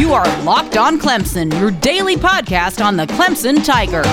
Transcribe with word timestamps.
You 0.00 0.14
are 0.14 0.24
Locked 0.44 0.78
On 0.78 0.98
Clemson, 0.98 1.52
your 1.60 1.70
daily 1.70 2.16
podcast 2.16 2.82
on 2.82 2.96
the 2.96 3.06
Clemson 3.06 3.62
Tigers. 3.62 4.06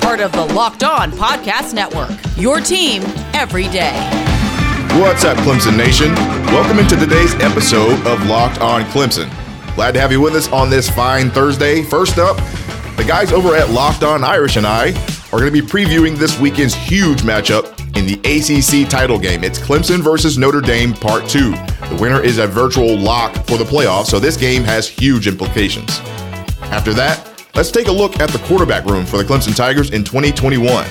Part 0.00 0.20
of 0.20 0.32
the 0.32 0.46
Locked 0.54 0.82
On 0.82 1.12
Podcast 1.12 1.74
Network, 1.74 2.10
your 2.38 2.58
team 2.58 3.02
every 3.34 3.68
day. 3.68 3.92
What's 4.98 5.24
up, 5.24 5.36
Clemson 5.40 5.76
Nation? 5.76 6.14
Welcome 6.46 6.78
into 6.78 6.96
today's 6.96 7.34
episode 7.34 8.00
of 8.06 8.26
Locked 8.26 8.62
On 8.62 8.82
Clemson. 8.84 9.30
Glad 9.74 9.92
to 9.92 10.00
have 10.00 10.10
you 10.10 10.22
with 10.22 10.34
us 10.34 10.50
on 10.50 10.70
this 10.70 10.88
fine 10.88 11.28
Thursday. 11.28 11.82
First 11.82 12.16
up, 12.16 12.38
the 12.96 13.04
guys 13.06 13.30
over 13.30 13.54
at 13.54 13.68
Locked 13.68 14.04
On 14.04 14.24
Irish 14.24 14.56
and 14.56 14.66
I 14.66 14.92
are 15.34 15.38
going 15.38 15.52
to 15.52 15.60
be 15.60 15.60
previewing 15.60 16.16
this 16.16 16.40
weekend's 16.40 16.72
huge 16.72 17.20
matchup 17.20 17.81
in 17.96 18.06
the 18.06 18.18
ACC 18.24 18.88
title 18.88 19.18
game. 19.18 19.44
It's 19.44 19.58
Clemson 19.58 20.00
versus 20.00 20.38
Notre 20.38 20.60
Dame 20.60 20.92
Part 20.94 21.28
2. 21.28 21.50
The 21.50 21.98
winner 22.00 22.20
is 22.22 22.38
a 22.38 22.46
virtual 22.46 22.96
lock 22.98 23.34
for 23.46 23.58
the 23.58 23.64
playoffs, 23.64 24.06
so 24.06 24.18
this 24.18 24.36
game 24.36 24.62
has 24.64 24.88
huge 24.88 25.26
implications. 25.26 25.98
After 26.70 26.94
that, 26.94 27.46
let's 27.54 27.70
take 27.70 27.88
a 27.88 27.92
look 27.92 28.20
at 28.20 28.30
the 28.30 28.38
quarterback 28.38 28.86
room 28.86 29.04
for 29.04 29.18
the 29.18 29.24
Clemson 29.24 29.54
Tigers 29.54 29.90
in 29.90 30.04
2021. 30.04 30.86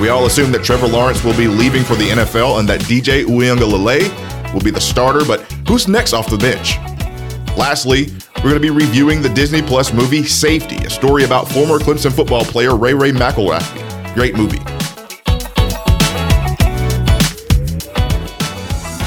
We 0.00 0.08
all 0.08 0.26
assume 0.26 0.52
that 0.52 0.64
Trevor 0.64 0.88
Lawrence 0.88 1.22
will 1.24 1.36
be 1.36 1.48
leaving 1.48 1.84
for 1.84 1.94
the 1.94 2.08
NFL 2.08 2.58
and 2.58 2.68
that 2.68 2.80
DJ 2.80 3.24
Uiagalelei 3.24 4.52
will 4.52 4.60
be 4.60 4.70
the 4.70 4.80
starter, 4.80 5.24
but 5.24 5.40
who's 5.68 5.88
next 5.88 6.12
off 6.12 6.28
the 6.28 6.38
bench? 6.38 6.76
Lastly, 7.56 8.08
we're 8.38 8.50
going 8.50 8.54
to 8.54 8.60
be 8.60 8.70
reviewing 8.70 9.22
the 9.22 9.28
Disney 9.28 9.62
Plus 9.62 9.92
movie 9.92 10.24
Safety, 10.24 10.76
a 10.76 10.90
story 10.90 11.24
about 11.24 11.48
former 11.48 11.78
Clemson 11.78 12.12
football 12.12 12.44
player 12.44 12.76
Ray 12.76 12.92
Ray 12.92 13.12
McElrathbey. 13.12 14.14
Great 14.14 14.36
movie. 14.36 14.73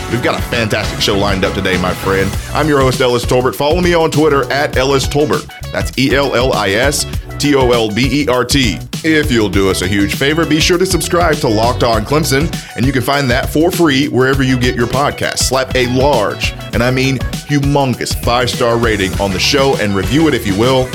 We've 0.09 0.23
got 0.23 0.39
a 0.39 0.41
fantastic 0.43 1.01
show 1.01 1.17
lined 1.17 1.43
up 1.43 1.53
today, 1.53 1.79
my 1.81 1.93
friend. 1.93 2.31
I'm 2.53 2.69
your 2.69 2.79
host, 2.79 3.01
Ellis 3.01 3.25
Tolbert. 3.25 3.55
Follow 3.55 3.81
me 3.81 3.93
on 3.93 4.09
Twitter 4.09 4.49
at 4.51 4.77
Ellis 4.77 5.05
Tolbert. 5.05 5.45
That's 5.73 5.97
E 5.97 6.15
L 6.15 6.33
L 6.33 6.53
I 6.53 6.69
S 6.69 7.05
T 7.39 7.55
O 7.55 7.71
L 7.71 7.89
B 7.93 8.23
E 8.23 8.27
R 8.29 8.45
T. 8.45 8.77
If 9.03 9.31
you'll 9.31 9.49
do 9.49 9.69
us 9.69 9.81
a 9.81 9.87
huge 9.87 10.15
favor, 10.15 10.45
be 10.45 10.61
sure 10.61 10.77
to 10.77 10.85
subscribe 10.85 11.35
to 11.37 11.49
Locked 11.49 11.83
On 11.83 12.03
Clemson, 12.05 12.49
and 12.77 12.85
you 12.85 12.93
can 12.93 13.01
find 13.01 13.29
that 13.29 13.49
for 13.49 13.69
free 13.69 14.07
wherever 14.07 14.43
you 14.43 14.57
get 14.57 14.75
your 14.75 14.87
podcast. 14.87 15.39
Slap 15.39 15.75
a 15.75 15.87
large, 15.93 16.53
and 16.73 16.81
I 16.81 16.89
mean 16.89 17.17
humongous, 17.17 18.15
five 18.23 18.49
star 18.49 18.77
rating 18.77 19.11
on 19.19 19.31
the 19.31 19.39
show 19.39 19.75
and 19.81 19.93
review 19.93 20.29
it 20.29 20.33
if 20.33 20.47
you 20.47 20.57
will. 20.57 20.87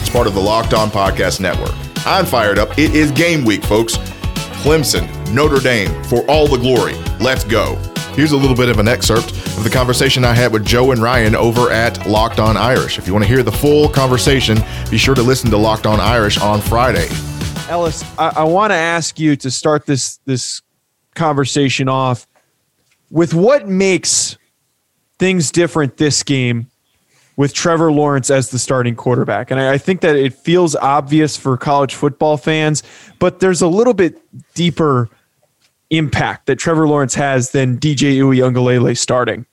It's 0.00 0.08
part 0.08 0.28
of 0.28 0.34
the 0.34 0.40
Locked 0.40 0.74
On 0.74 0.90
Podcast 0.90 1.40
Network. 1.40 1.74
I'm 2.06 2.24
fired 2.24 2.58
up. 2.58 2.78
It 2.78 2.94
is 2.94 3.10
game 3.10 3.44
week, 3.44 3.64
folks. 3.64 3.96
Clemson, 4.62 5.08
Notre 5.34 5.58
Dame, 5.58 5.90
for 6.04 6.24
all 6.30 6.46
the 6.46 6.58
glory. 6.58 6.94
Let's 7.18 7.42
go. 7.42 7.76
Here's 8.14 8.32
a 8.32 8.36
little 8.36 8.56
bit 8.56 8.68
of 8.68 8.80
an 8.80 8.88
excerpt 8.88 9.30
of 9.30 9.62
the 9.62 9.70
conversation 9.70 10.24
I 10.24 10.34
had 10.34 10.52
with 10.52 10.66
Joe 10.66 10.90
and 10.90 11.00
Ryan 11.00 11.36
over 11.36 11.70
at 11.70 12.06
Locked 12.06 12.40
On 12.40 12.56
Irish. 12.56 12.98
If 12.98 13.06
you 13.06 13.12
want 13.12 13.24
to 13.24 13.28
hear 13.28 13.44
the 13.44 13.52
full 13.52 13.88
conversation, 13.88 14.58
be 14.90 14.98
sure 14.98 15.14
to 15.14 15.22
listen 15.22 15.48
to 15.50 15.56
Locked 15.56 15.86
On 15.86 16.00
Irish 16.00 16.40
on 16.40 16.60
Friday. 16.60 17.08
Ellis, 17.68 18.02
I, 18.18 18.32
I 18.38 18.44
want 18.44 18.72
to 18.72 18.76
ask 18.76 19.20
you 19.20 19.36
to 19.36 19.50
start 19.50 19.86
this 19.86 20.18
this 20.24 20.60
conversation 21.14 21.88
off 21.88 22.26
with 23.10 23.32
what 23.32 23.68
makes 23.68 24.36
things 25.20 25.52
different 25.52 25.96
this 25.96 26.24
game 26.24 26.66
with 27.36 27.54
Trevor 27.54 27.92
Lawrence 27.92 28.28
as 28.28 28.50
the 28.50 28.58
starting 28.58 28.96
quarterback. 28.96 29.52
And 29.52 29.60
I, 29.60 29.74
I 29.74 29.78
think 29.78 30.00
that 30.00 30.16
it 30.16 30.34
feels 30.34 30.74
obvious 30.74 31.36
for 31.36 31.56
college 31.56 31.94
football 31.94 32.36
fans, 32.36 32.82
but 33.20 33.38
there's 33.38 33.62
a 33.62 33.68
little 33.68 33.94
bit 33.94 34.20
deeper 34.54 35.08
impact 35.90 36.46
that 36.46 36.56
Trevor 36.56 36.88
Lawrence 36.88 37.14
has 37.14 37.50
than 37.50 37.78
DJ 37.78 38.16
Uiagalelei 38.18 38.96
starting. 38.96 39.46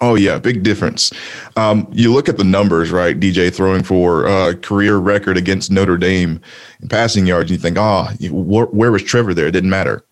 Oh 0.00 0.14
yeah, 0.14 0.38
big 0.38 0.62
difference. 0.62 1.10
Um, 1.56 1.88
you 1.90 2.12
look 2.12 2.28
at 2.28 2.36
the 2.36 2.44
numbers, 2.44 2.90
right? 2.90 3.18
DJ 3.18 3.52
throwing 3.54 3.82
for 3.82 4.26
uh, 4.26 4.54
career 4.60 4.98
record 4.98 5.38
against 5.38 5.70
Notre 5.70 5.96
Dame 5.96 6.40
in 6.82 6.88
passing 6.88 7.26
yards. 7.26 7.50
And 7.50 7.58
you 7.58 7.62
think, 7.62 7.78
oh, 7.78 8.08
where, 8.30 8.66
where 8.66 8.92
was 8.92 9.02
Trevor 9.02 9.32
there? 9.32 9.46
It 9.46 9.52
didn't 9.52 9.70
matter. 9.70 10.04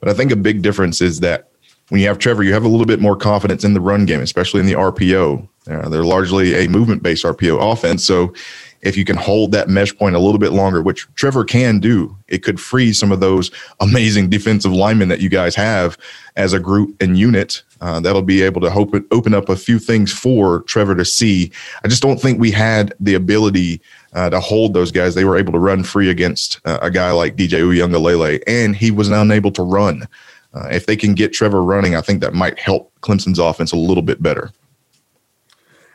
But 0.00 0.08
I 0.08 0.14
think 0.14 0.32
a 0.32 0.36
big 0.36 0.62
difference 0.62 1.02
is 1.02 1.20
that 1.20 1.50
when 1.90 2.00
you 2.00 2.06
have 2.08 2.18
Trevor, 2.18 2.44
you 2.44 2.54
have 2.54 2.64
a 2.64 2.68
little 2.68 2.86
bit 2.86 3.00
more 3.00 3.16
confidence 3.16 3.62
in 3.62 3.74
the 3.74 3.80
run 3.80 4.06
game, 4.06 4.20
especially 4.20 4.60
in 4.60 4.66
the 4.66 4.72
RPO. 4.72 5.46
Uh, 5.68 5.88
they're 5.88 6.04
largely 6.04 6.54
a 6.54 6.68
movement 6.68 7.02
based 7.02 7.24
RPO 7.24 7.72
offense. 7.72 8.04
So 8.04 8.32
if 8.82 8.96
you 8.96 9.04
can 9.04 9.16
hold 9.16 9.52
that 9.52 9.68
mesh 9.68 9.96
point 9.96 10.16
a 10.16 10.18
little 10.18 10.38
bit 10.38 10.52
longer, 10.52 10.82
which 10.82 11.06
Trevor 11.14 11.44
can 11.44 11.80
do, 11.80 12.16
it 12.28 12.42
could 12.42 12.60
free 12.60 12.92
some 12.92 13.12
of 13.12 13.20
those 13.20 13.50
amazing 13.80 14.28
defensive 14.28 14.72
linemen 14.72 15.08
that 15.08 15.20
you 15.20 15.28
guys 15.28 15.54
have 15.54 15.98
as 16.36 16.52
a 16.52 16.60
group 16.60 17.00
and 17.00 17.18
unit. 17.18 17.62
Uh, 17.80 18.00
that'll 18.00 18.22
be 18.22 18.42
able 18.42 18.60
to 18.60 18.70
hope, 18.70 18.94
open 19.10 19.34
up 19.34 19.48
a 19.48 19.56
few 19.56 19.78
things 19.78 20.12
for 20.12 20.60
Trevor 20.62 20.94
to 20.94 21.04
see. 21.04 21.50
I 21.84 21.88
just 21.88 22.02
don't 22.02 22.20
think 22.20 22.40
we 22.40 22.50
had 22.50 22.94
the 23.00 23.14
ability 23.14 23.80
uh, 24.14 24.30
to 24.30 24.40
hold 24.40 24.72
those 24.72 24.90
guys. 24.90 25.14
They 25.14 25.24
were 25.24 25.36
able 25.36 25.52
to 25.52 25.58
run 25.58 25.82
free 25.82 26.08
against 26.08 26.60
uh, 26.64 26.78
a 26.80 26.90
guy 26.90 27.10
like 27.10 27.36
DJ 27.36 27.60
Uiagalelei, 27.60 28.42
and 28.46 28.74
he 28.74 28.90
was 28.90 29.08
unable 29.10 29.52
to 29.52 29.62
run. 29.62 30.08
Uh, 30.54 30.68
if 30.68 30.86
they 30.86 30.96
can 30.96 31.14
get 31.14 31.34
Trevor 31.34 31.62
running, 31.62 31.94
I 31.94 32.00
think 32.00 32.22
that 32.22 32.32
might 32.32 32.58
help 32.58 32.90
Clemson's 33.02 33.38
offense 33.38 33.72
a 33.72 33.76
little 33.76 34.02
bit 34.02 34.22
better. 34.22 34.52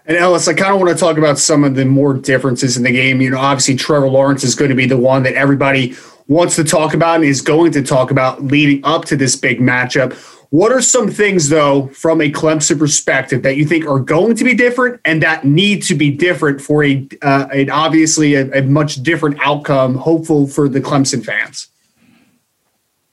And 0.05 0.17
Ellis, 0.17 0.47
I 0.47 0.53
kind 0.53 0.73
of 0.73 0.79
want 0.79 0.91
to 0.91 0.99
talk 0.99 1.17
about 1.17 1.37
some 1.37 1.63
of 1.63 1.75
the 1.75 1.85
more 1.85 2.13
differences 2.13 2.75
in 2.75 2.83
the 2.83 2.91
game. 2.91 3.21
You 3.21 3.29
know, 3.29 3.39
obviously 3.39 3.75
Trevor 3.75 4.09
Lawrence 4.09 4.43
is 4.43 4.55
going 4.55 4.69
to 4.69 4.75
be 4.75 4.87
the 4.87 4.97
one 4.97 5.23
that 5.23 5.35
everybody 5.35 5.95
wants 6.27 6.55
to 6.55 6.63
talk 6.63 6.93
about 6.93 7.15
and 7.17 7.25
is 7.25 7.41
going 7.41 7.71
to 7.73 7.83
talk 7.83 8.09
about 8.09 8.43
leading 8.43 8.83
up 8.83 9.05
to 9.05 9.15
this 9.15 9.35
big 9.35 9.59
matchup. 9.59 10.13
What 10.49 10.73
are 10.73 10.81
some 10.81 11.09
things, 11.09 11.47
though, 11.47 11.87
from 11.87 12.19
a 12.19 12.29
Clemson 12.29 12.77
perspective 12.77 13.43
that 13.43 13.55
you 13.55 13.65
think 13.65 13.85
are 13.85 13.99
going 13.99 14.35
to 14.35 14.43
be 14.43 14.53
different 14.53 14.99
and 15.05 15.23
that 15.23 15.45
need 15.45 15.83
to 15.83 15.95
be 15.95 16.11
different 16.11 16.59
for 16.59 16.83
a, 16.83 17.07
uh, 17.21 17.47
an 17.53 17.69
obviously 17.69 18.35
a, 18.35 18.59
a 18.59 18.61
much 18.63 19.01
different 19.01 19.37
outcome, 19.39 19.95
hopeful 19.95 20.47
for 20.47 20.67
the 20.67 20.81
Clemson 20.81 21.23
fans? 21.23 21.69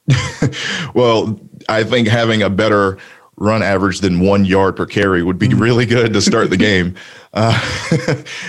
well, 0.94 1.38
I 1.68 1.84
think 1.84 2.08
having 2.08 2.42
a 2.42 2.50
better 2.50 2.98
run 3.40 3.62
average 3.62 4.00
than 4.00 4.20
one 4.20 4.44
yard 4.44 4.76
per 4.76 4.86
carry 4.86 5.22
would 5.22 5.38
be 5.38 5.48
mm. 5.48 5.60
really 5.60 5.86
good 5.86 6.12
to 6.12 6.20
start 6.20 6.50
the 6.50 6.56
game. 6.68 6.94
Uh, 7.32 7.58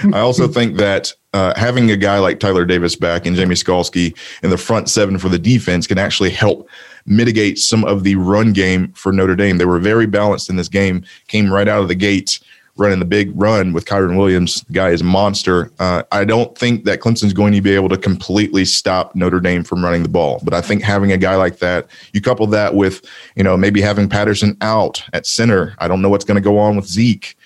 I 0.14 0.20
also 0.20 0.48
think 0.48 0.78
that 0.78 1.14
uh, 1.34 1.54
having 1.56 1.92
a 1.92 1.98
guy 1.98 2.20
like 2.20 2.40
Tyler 2.40 2.66
Davis 2.66 2.96
back 2.96 3.26
and 3.26 3.36
Jamie 3.36 3.56
Skalski 3.56 4.18
in 4.42 4.50
the 4.50 4.58
front 4.58 4.90
seven 4.90 5.20
for 5.20 5.30
the 5.30 5.38
defense 5.38 5.86
can 5.86 5.98
actually 5.98 6.32
help 6.32 6.68
mitigate 7.06 7.60
some 7.60 7.84
of 7.86 8.04
the 8.04 8.16
run 8.16 8.54
game 8.54 8.92
for 8.94 9.12
Notre 9.12 9.36
Dame. 9.36 9.58
They 9.58 9.66
were 9.66 9.80
very 9.80 10.06
balanced 10.06 10.50
in 10.50 10.56
this 10.56 10.70
game, 10.70 11.04
came 11.28 11.52
right 11.52 11.68
out 11.68 11.82
of 11.82 11.88
the 11.88 11.96
gate 11.96 12.40
running 12.80 13.00
the 13.00 13.06
big 13.06 13.32
run 13.36 13.74
with 13.74 13.86
Kyren 13.86 14.18
Williams. 14.18 14.62
The 14.62 14.74
guy 14.74 14.90
is 14.90 15.02
a 15.02 15.04
monster. 15.06 15.72
Uh, 15.80 16.04
I 16.12 16.24
don't 16.24 16.58
think 16.58 16.86
that 16.86 17.02
Clemson's 17.02 17.34
going 17.34 17.54
to 17.54 17.62
be 17.62 17.76
able 17.76 17.90
to 17.90 17.98
completely 17.98 18.66
stop 18.66 19.16
Notre 19.16 19.42
Dame 19.42 19.64
from 19.64 19.84
running 19.84 20.02
the 20.02 20.10
ball, 20.10 20.40
but 20.44 20.54
I 20.54 20.62
think 20.62 20.82
having 20.82 21.12
a 21.12 21.18
guy 21.18 21.36
like 21.36 21.60
that, 21.60 21.88
you 22.14 22.22
couple 22.22 22.48
that 22.48 22.74
with, 22.74 23.06
you 23.36 23.44
know, 23.44 23.58
maybe 23.58 23.82
having 23.82 24.08
Patterson 24.08 24.58
out 24.62 25.04
at 25.14 25.28
center. 25.28 25.76
I 25.80 25.88
don't 25.88 26.02
know 26.02 26.10
what's 26.10 26.26
going 26.26 26.36
to 26.36 26.42
go 26.42 26.58
on 26.58 26.76
with 26.76 26.86
Zeke. 26.86 27.38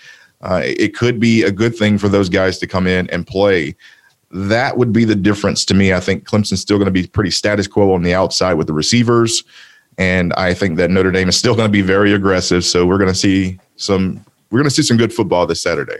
Uh, 0.41 0.61
it 0.63 0.95
could 0.95 1.19
be 1.19 1.43
a 1.43 1.51
good 1.51 1.75
thing 1.75 1.97
for 1.97 2.09
those 2.09 2.29
guys 2.29 2.59
to 2.59 2.67
come 2.67 2.85
in 2.85 3.09
and 3.09 3.25
play. 3.25 3.75
That 4.31 4.77
would 4.77 4.91
be 4.93 5.05
the 5.05 5.15
difference 5.15 5.63
to 5.65 5.73
me. 5.73 5.93
I 5.93 5.99
think 5.99 6.25
Clemson's 6.25 6.61
still 6.61 6.77
going 6.77 6.85
to 6.85 6.91
be 6.91 7.07
pretty 7.07 7.31
status 7.31 7.67
quo 7.67 7.93
on 7.93 8.03
the 8.03 8.13
outside 8.13 8.53
with 8.53 8.67
the 8.67 8.73
receivers. 8.73 9.43
And 9.97 10.33
I 10.33 10.53
think 10.53 10.77
that 10.77 10.89
Notre 10.89 11.11
Dame 11.11 11.29
is 11.29 11.37
still 11.37 11.55
going 11.55 11.67
to 11.67 11.71
be 11.71 11.81
very 11.81 12.13
aggressive. 12.13 12.65
So 12.65 12.85
we're 12.85 12.97
going 12.97 13.11
to 13.11 13.17
see 13.17 13.59
some 13.75 14.25
we're 14.53 14.59
going 14.59 14.69
to 14.69 14.75
see 14.75 14.83
some 14.83 14.97
good 14.97 15.11
football 15.11 15.47
this 15.47 15.59
Saturday. 15.59 15.97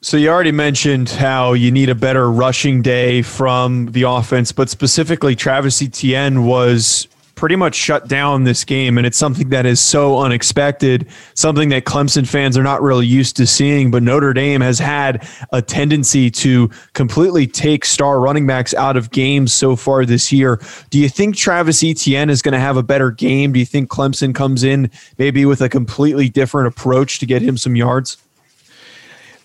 So 0.00 0.16
you 0.16 0.28
already 0.28 0.52
mentioned 0.52 1.08
how 1.10 1.54
you 1.54 1.72
need 1.72 1.88
a 1.88 1.94
better 1.96 2.30
rushing 2.30 2.82
day 2.82 3.20
from 3.20 3.86
the 3.86 4.04
offense, 4.04 4.52
but 4.52 4.70
specifically 4.70 5.34
Travis 5.34 5.82
Etienne 5.82 6.44
was 6.44 7.08
pretty 7.34 7.56
much 7.56 7.74
shut 7.74 8.08
down 8.08 8.44
this 8.44 8.64
game. 8.64 8.98
And 8.98 9.06
it's 9.06 9.18
something 9.18 9.48
that 9.50 9.66
is 9.66 9.80
so 9.80 10.18
unexpected, 10.18 11.08
something 11.34 11.68
that 11.70 11.84
Clemson 11.84 12.26
fans 12.26 12.56
are 12.56 12.62
not 12.62 12.82
really 12.82 13.06
used 13.06 13.36
to 13.36 13.46
seeing. 13.46 13.90
But 13.90 14.02
Notre 14.02 14.32
Dame 14.32 14.60
has 14.60 14.78
had 14.78 15.26
a 15.52 15.60
tendency 15.60 16.30
to 16.30 16.70
completely 16.92 17.46
take 17.46 17.84
star 17.84 18.20
running 18.20 18.46
backs 18.46 18.74
out 18.74 18.96
of 18.96 19.10
games 19.10 19.52
so 19.52 19.76
far 19.76 20.04
this 20.04 20.32
year. 20.32 20.60
Do 20.90 20.98
you 20.98 21.08
think 21.08 21.36
Travis 21.36 21.82
Etienne 21.82 22.30
is 22.30 22.42
going 22.42 22.52
to 22.52 22.60
have 22.60 22.76
a 22.76 22.82
better 22.82 23.10
game? 23.10 23.52
Do 23.52 23.58
you 23.58 23.66
think 23.66 23.88
Clemson 23.88 24.34
comes 24.34 24.64
in 24.64 24.90
maybe 25.18 25.44
with 25.44 25.60
a 25.60 25.68
completely 25.68 26.28
different 26.28 26.68
approach 26.68 27.18
to 27.20 27.26
get 27.26 27.42
him 27.42 27.56
some 27.56 27.76
yards? 27.76 28.16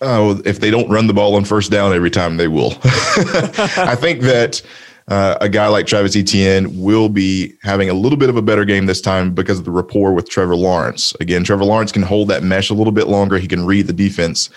Oh, 0.02 0.40
if 0.46 0.60
they 0.60 0.70
don't 0.70 0.88
run 0.88 1.06
the 1.06 1.12
ball 1.12 1.34
on 1.34 1.44
first 1.44 1.70
down 1.70 1.92
every 1.92 2.10
time, 2.10 2.38
they 2.38 2.48
will. 2.48 2.72
I 2.84 3.94
think 4.00 4.22
that 4.22 4.62
uh, 5.08 5.36
a 5.40 5.48
guy 5.48 5.66
like 5.68 5.86
Travis 5.86 6.16
Etienne 6.16 6.80
will 6.80 7.08
be 7.08 7.54
having 7.62 7.90
a 7.90 7.94
little 7.94 8.18
bit 8.18 8.28
of 8.28 8.36
a 8.36 8.42
better 8.42 8.64
game 8.64 8.86
this 8.86 9.00
time 9.00 9.34
because 9.34 9.58
of 9.58 9.64
the 9.64 9.70
rapport 9.70 10.12
with 10.12 10.28
Trevor 10.28 10.56
Lawrence. 10.56 11.14
Again, 11.20 11.44
Trevor 11.44 11.64
Lawrence 11.64 11.92
can 11.92 12.02
hold 12.02 12.28
that 12.28 12.42
mesh 12.42 12.70
a 12.70 12.74
little 12.74 12.92
bit 12.92 13.08
longer. 13.08 13.38
He 13.38 13.48
can 13.48 13.66
read 13.66 13.86
the 13.86 13.92
defense. 13.92 14.50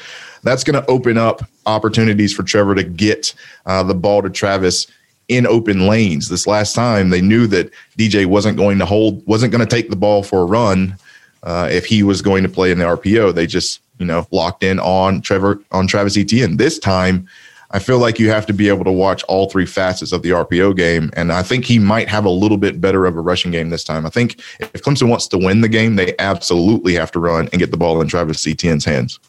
That's 0.43 0.63
going 0.63 0.81
to 0.81 0.89
open 0.89 1.17
up 1.17 1.41
opportunities 1.65 2.33
for 2.33 2.43
Trevor 2.43 2.75
to 2.75 2.83
get 2.83 3.33
uh, 3.65 3.83
the 3.83 3.95
ball 3.95 4.21
to 4.21 4.29
Travis 4.29 4.87
in 5.29 5.47
open 5.47 5.87
lanes. 5.87 6.29
This 6.29 6.45
last 6.45 6.75
time, 6.75 7.09
they 7.09 7.21
knew 7.21 7.47
that 7.47 7.71
DJ 7.97 8.25
wasn't 8.25 8.57
going 8.57 8.77
to 8.79 8.85
hold, 8.85 9.25
wasn't 9.25 9.51
going 9.51 9.65
to 9.65 9.75
take 9.75 9.89
the 9.89 9.95
ball 9.95 10.21
for 10.21 10.41
a 10.41 10.45
run 10.45 10.97
uh, 11.43 11.69
if 11.71 11.85
he 11.85 12.03
was 12.03 12.21
going 12.21 12.43
to 12.43 12.49
play 12.49 12.71
in 12.71 12.77
the 12.77 12.85
RPO. 12.85 13.33
They 13.33 13.47
just 13.47 13.79
you 13.99 14.05
know, 14.05 14.27
locked 14.31 14.63
in 14.63 14.79
on 14.79 15.21
Trevor 15.21 15.59
on 15.71 15.87
Travis 15.87 16.17
Etienne. 16.17 16.57
This 16.57 16.79
time, 16.79 17.27
I 17.73 17.79
feel 17.79 17.97
like 17.97 18.19
you 18.19 18.29
have 18.29 18.45
to 18.45 18.53
be 18.53 18.69
able 18.69 18.83
to 18.85 18.91
watch 18.91 19.23
all 19.23 19.49
three 19.49 19.65
facets 19.65 20.11
of 20.11 20.21
the 20.21 20.29
RPO 20.29 20.77
game. 20.77 21.09
And 21.13 21.33
I 21.33 21.41
think 21.41 21.65
he 21.65 21.79
might 21.79 22.07
have 22.07 22.23
a 22.23 22.29
little 22.29 22.57
bit 22.57 22.79
better 22.79 23.07
of 23.07 23.17
a 23.17 23.19
rushing 23.19 23.51
game 23.51 23.71
this 23.71 23.83
time. 23.83 24.05
I 24.05 24.09
think 24.09 24.39
if 24.59 24.83
Clemson 24.83 25.09
wants 25.09 25.27
to 25.29 25.39
win 25.39 25.61
the 25.61 25.67
game, 25.67 25.95
they 25.95 26.13
absolutely 26.19 26.93
have 26.93 27.11
to 27.13 27.19
run 27.19 27.49
and 27.51 27.59
get 27.59 27.71
the 27.71 27.77
ball 27.77 27.99
in 27.99 28.07
Travis 28.07 28.45
Etienne's 28.45 28.85
hands. 28.85 29.19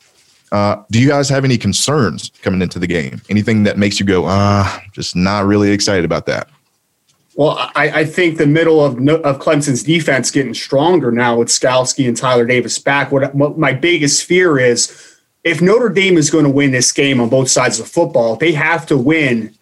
Uh, 0.53 0.77
do 0.91 1.01
you 1.01 1.09
guys 1.09 1.29
have 1.31 1.45
any 1.45 1.57
concerns 1.57 2.31
coming 2.43 2.61
into 2.61 2.79
the 2.79 2.87
game? 2.87 3.23
Anything 3.31 3.63
that 3.63 3.79
makes 3.79 3.99
you 3.99 4.05
go, 4.05 4.27
ah, 4.27 4.81
just 4.93 5.17
not 5.17 5.47
really 5.47 5.71
excited 5.71 6.05
about 6.05 6.27
that? 6.27 6.49
Well, 7.37 7.59
I, 7.75 7.91
I, 7.91 8.05
think 8.05 8.39
the 8.39 8.47
middle 8.47 8.85
of 8.85 8.95
of 8.95 9.41
Clemson's 9.41 9.83
defense 9.83 10.31
getting 10.31 10.55
stronger 10.55 11.11
now 11.11 11.39
with 11.39 11.49
Skalski 11.49 12.07
and 12.07 12.17
Tyler 12.17 12.47
Davis 12.47 12.79
back. 12.79 13.11
What, 13.11 13.35
what 13.35 13.59
my 13.59 13.73
biggest 13.73 14.23
fear 14.23 14.57
is 14.57 15.14
if 15.45 15.61
Notre 15.61 15.89
Dame 15.89 16.17
is 16.17 16.31
going 16.31 16.45
to 16.45 16.51
win 16.51 16.71
this 16.71 16.91
game 16.93 17.21
on 17.21 17.29
both 17.29 17.51
sides 17.51 17.79
of 17.79 17.87
the 17.87 17.93
football, 17.93 18.37
they 18.37 18.53
have 18.53 18.87
to 18.87 18.97
win 18.97 19.55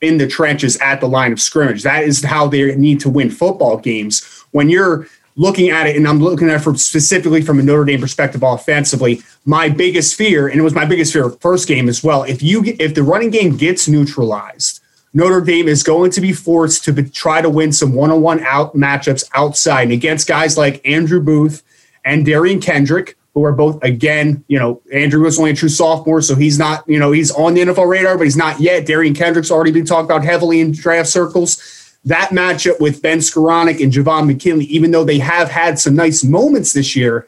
in 0.00 0.18
the 0.18 0.26
trenches 0.26 0.76
at 0.78 1.00
the 1.00 1.08
line 1.08 1.32
of 1.32 1.40
scrimmage. 1.40 1.82
That 1.82 2.04
is 2.04 2.22
how 2.22 2.48
they 2.48 2.74
need 2.76 3.00
to 3.00 3.08
win 3.08 3.30
football 3.30 3.78
games. 3.78 4.24
When 4.50 4.68
you're 4.68 5.06
looking 5.36 5.70
at 5.70 5.86
it, 5.86 5.96
and 5.96 6.06
I'm 6.06 6.20
looking 6.20 6.48
at 6.48 6.56
it 6.56 6.62
from 6.62 6.76
specifically 6.76 7.42
from 7.42 7.58
a 7.60 7.62
Notre 7.62 7.84
Dame 7.84 8.00
perspective 8.00 8.42
offensively, 8.42 9.22
my 9.44 9.68
biggest 9.68 10.16
fear, 10.16 10.48
and 10.48 10.58
it 10.58 10.62
was 10.62 10.74
my 10.74 10.84
biggest 10.84 11.12
fear 11.12 11.30
first 11.30 11.68
game 11.68 11.88
as 11.88 12.02
well. 12.02 12.24
If 12.24 12.42
you 12.42 12.62
if 12.64 12.94
the 12.94 13.02
running 13.02 13.30
game 13.30 13.56
gets 13.56 13.88
neutralized 13.88 14.80
Notre 15.14 15.40
Dame 15.40 15.68
is 15.68 15.82
going 15.82 16.10
to 16.12 16.20
be 16.20 16.32
forced 16.32 16.84
to 16.84 16.92
be, 16.92 17.02
try 17.02 17.40
to 17.40 17.48
win 17.48 17.72
some 17.72 17.94
one-on-one 17.94 18.40
out 18.44 18.76
matchups 18.76 19.28
outside 19.34 19.82
and 19.82 19.92
against 19.92 20.28
guys 20.28 20.58
like 20.58 20.86
Andrew 20.86 21.20
Booth 21.20 21.62
and 22.04 22.26
Derion 22.26 22.62
Kendrick, 22.62 23.16
who 23.38 23.44
are 23.44 23.52
both 23.52 23.82
again, 23.82 24.44
you 24.48 24.58
know, 24.58 24.82
Andrew 24.92 25.22
was 25.22 25.38
only 25.38 25.52
a 25.52 25.54
true 25.54 25.68
sophomore, 25.68 26.20
so 26.20 26.34
he's 26.34 26.58
not, 26.58 26.82
you 26.88 26.98
know, 26.98 27.12
he's 27.12 27.30
on 27.30 27.54
the 27.54 27.60
NFL 27.60 27.88
radar, 27.88 28.16
but 28.18 28.24
he's 28.24 28.36
not 28.36 28.60
yet. 28.60 28.86
Derion 28.86 29.16
Kendrick's 29.16 29.50
already 29.50 29.70
been 29.70 29.86
talked 29.86 30.06
about 30.06 30.24
heavily 30.24 30.60
in 30.60 30.72
draft 30.72 31.08
circles. 31.08 31.96
That 32.04 32.30
matchup 32.30 32.80
with 32.80 33.02
Ben 33.02 33.18
Skowronek 33.18 33.82
and 33.82 33.92
Javon 33.92 34.26
McKinley, 34.26 34.64
even 34.66 34.90
though 34.90 35.04
they 35.04 35.18
have 35.18 35.50
had 35.50 35.78
some 35.78 35.94
nice 35.94 36.24
moments 36.24 36.72
this 36.72 36.96
year, 36.96 37.26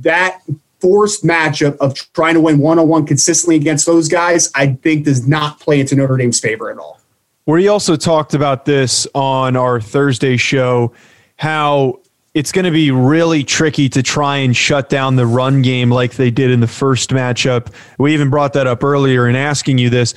that 0.00 0.40
forced 0.80 1.24
matchup 1.24 1.76
of 1.78 1.94
trying 2.12 2.34
to 2.34 2.40
win 2.40 2.58
one-on-one 2.58 3.06
consistently 3.06 3.56
against 3.56 3.86
those 3.86 4.08
guys, 4.08 4.50
I 4.54 4.74
think 4.74 5.04
does 5.04 5.28
not 5.28 5.60
play 5.60 5.80
into 5.80 5.94
Notre 5.94 6.16
Dame's 6.16 6.40
favor 6.40 6.70
at 6.70 6.78
all. 6.78 7.00
We 7.46 7.68
also 7.68 7.96
talked 7.96 8.34
about 8.34 8.64
this 8.64 9.06
on 9.14 9.56
our 9.56 9.80
Thursday 9.80 10.36
show, 10.36 10.92
how 11.36 12.00
it's 12.34 12.50
going 12.52 12.64
to 12.64 12.70
be 12.70 12.90
really 12.90 13.44
tricky 13.44 13.88
to 13.90 14.02
try 14.02 14.38
and 14.38 14.56
shut 14.56 14.88
down 14.88 15.16
the 15.16 15.26
run 15.26 15.60
game 15.62 15.90
like 15.90 16.14
they 16.14 16.30
did 16.30 16.50
in 16.50 16.60
the 16.60 16.66
first 16.66 17.10
matchup. 17.10 17.72
We 17.98 18.14
even 18.14 18.30
brought 18.30 18.54
that 18.54 18.66
up 18.66 18.82
earlier 18.82 19.28
in 19.28 19.36
asking 19.36 19.78
you 19.78 19.90
this. 19.90 20.14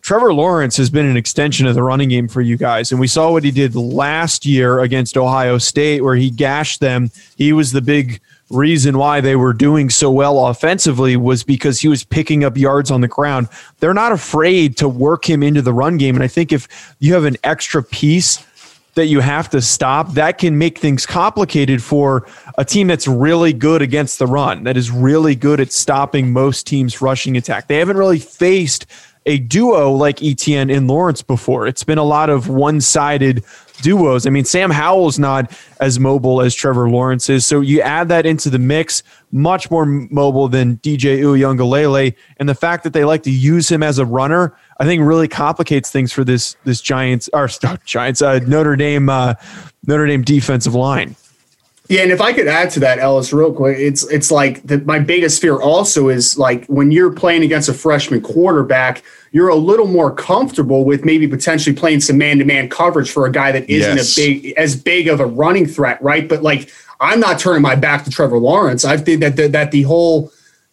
Trevor 0.00 0.34
Lawrence 0.34 0.76
has 0.78 0.90
been 0.90 1.06
an 1.06 1.16
extension 1.16 1.64
of 1.66 1.76
the 1.76 1.82
running 1.82 2.08
game 2.08 2.26
for 2.26 2.40
you 2.40 2.56
guys. 2.56 2.90
And 2.90 3.00
we 3.00 3.06
saw 3.06 3.30
what 3.30 3.44
he 3.44 3.52
did 3.52 3.76
last 3.76 4.44
year 4.44 4.80
against 4.80 5.16
Ohio 5.16 5.58
State, 5.58 6.02
where 6.02 6.16
he 6.16 6.28
gashed 6.28 6.80
them. 6.80 7.12
He 7.36 7.52
was 7.52 7.70
the 7.70 7.82
big 7.82 8.20
reason 8.50 8.98
why 8.98 9.20
they 9.20 9.36
were 9.36 9.52
doing 9.52 9.90
so 9.90 10.10
well 10.10 10.48
offensively 10.48 11.16
was 11.16 11.44
because 11.44 11.80
he 11.80 11.88
was 11.88 12.02
picking 12.02 12.42
up 12.42 12.56
yards 12.56 12.90
on 12.90 13.00
the 13.00 13.08
ground. 13.08 13.48
They're 13.78 13.94
not 13.94 14.10
afraid 14.10 14.76
to 14.78 14.88
work 14.88 15.24
him 15.24 15.42
into 15.42 15.62
the 15.62 15.72
run 15.72 15.98
game. 15.98 16.16
And 16.16 16.24
I 16.24 16.28
think 16.28 16.52
if 16.52 16.96
you 16.98 17.14
have 17.14 17.24
an 17.24 17.36
extra 17.44 17.80
piece 17.80 18.44
that 18.94 19.06
you 19.06 19.20
have 19.20 19.48
to 19.50 19.60
stop, 19.60 20.12
that 20.12 20.38
can 20.38 20.58
make 20.58 20.78
things 20.78 21.06
complicated 21.06 21.82
for 21.82 22.26
a 22.58 22.64
team 22.64 22.88
that's 22.88 23.08
really 23.08 23.52
good 23.52 23.80
against 23.82 24.18
the 24.18 24.26
run, 24.26 24.64
that 24.64 24.76
is 24.76 24.90
really 24.90 25.34
good 25.34 25.60
at 25.60 25.72
stopping 25.72 26.32
most 26.32 26.66
teams' 26.66 27.00
rushing 27.00 27.36
attack. 27.36 27.68
They 27.68 27.78
haven't 27.78 27.96
really 27.96 28.18
faced 28.18 28.86
a 29.26 29.38
duo 29.38 29.92
like 29.92 30.22
Etienne 30.22 30.70
and 30.70 30.88
Lawrence 30.88 31.22
before. 31.22 31.66
It's 31.66 31.84
been 31.84 31.98
a 31.98 32.04
lot 32.04 32.30
of 32.30 32.48
one 32.48 32.80
sided 32.80 33.44
duos. 33.82 34.26
I 34.26 34.30
mean, 34.30 34.44
Sam 34.44 34.70
Howell's 34.70 35.18
not 35.18 35.50
as 35.80 35.98
mobile 35.98 36.40
as 36.40 36.54
Trevor 36.54 36.88
Lawrence 36.88 37.28
is. 37.28 37.44
So 37.44 37.60
you 37.60 37.80
add 37.80 38.08
that 38.08 38.24
into 38.26 38.48
the 38.48 38.58
mix, 38.58 39.02
much 39.32 39.70
more 39.70 39.84
mobile 39.84 40.48
than 40.48 40.78
DJ 40.78 41.20
Uiagalelei. 41.20 42.14
And 42.38 42.48
the 42.48 42.54
fact 42.54 42.84
that 42.84 42.92
they 42.92 43.04
like 43.04 43.22
to 43.24 43.30
use 43.30 43.70
him 43.70 43.82
as 43.82 43.98
a 43.98 44.06
runner, 44.06 44.56
I 44.78 44.84
think 44.84 45.02
really 45.02 45.28
complicates 45.28 45.90
things 45.90 46.12
for 46.12 46.24
this 46.24 46.56
this 46.64 46.80
Giants 46.80 47.28
or 47.32 47.48
Giants 47.84 48.22
uh, 48.22 48.40
Notre 48.40 48.76
Dame 48.76 49.08
uh, 49.08 49.34
Notre 49.86 50.06
Dame 50.06 50.22
defensive 50.22 50.74
line. 50.74 51.16
Yeah, 51.88 52.02
and 52.02 52.12
if 52.12 52.20
I 52.20 52.32
could 52.32 52.46
add 52.46 52.70
to 52.70 52.80
that, 52.80 53.00
Ellis, 53.00 53.32
real 53.32 53.52
quick, 53.52 53.76
it's 53.78 54.04
it's 54.04 54.30
like 54.30 54.62
the, 54.62 54.78
my 54.78 54.98
biggest 54.98 55.42
fear 55.42 55.60
also 55.60 56.08
is 56.08 56.38
like 56.38 56.64
when 56.66 56.92
you're 56.92 57.12
playing 57.12 57.42
against 57.42 57.68
a 57.68 57.74
freshman 57.74 58.20
quarterback, 58.20 59.02
you're 59.32 59.48
a 59.48 59.56
little 59.56 59.88
more 59.88 60.14
comfortable 60.14 60.84
with 60.84 61.04
maybe 61.04 61.26
potentially 61.26 61.74
playing 61.74 62.00
some 62.00 62.18
man-to-man 62.18 62.68
coverage 62.68 63.10
for 63.10 63.26
a 63.26 63.32
guy 63.32 63.50
that 63.52 63.68
isn't 63.68 63.96
yes. 63.96 64.16
a 64.16 64.20
big 64.20 64.52
as 64.56 64.76
big 64.76 65.08
of 65.08 65.20
a 65.20 65.26
running 65.26 65.66
threat, 65.66 66.00
right? 66.00 66.28
But 66.28 66.42
like 66.42 66.70
I'm 67.00 67.18
not 67.18 67.40
turning 67.40 67.62
my 67.62 67.74
back 67.74 68.04
to 68.04 68.10
Trevor 68.10 68.38
Lawrence. 68.38 68.84
I 68.84 68.96
think 68.96 69.20
that 69.20 69.34
the, 69.36 69.48
that 69.48 69.72
the 69.72 69.82
whole 69.82 70.32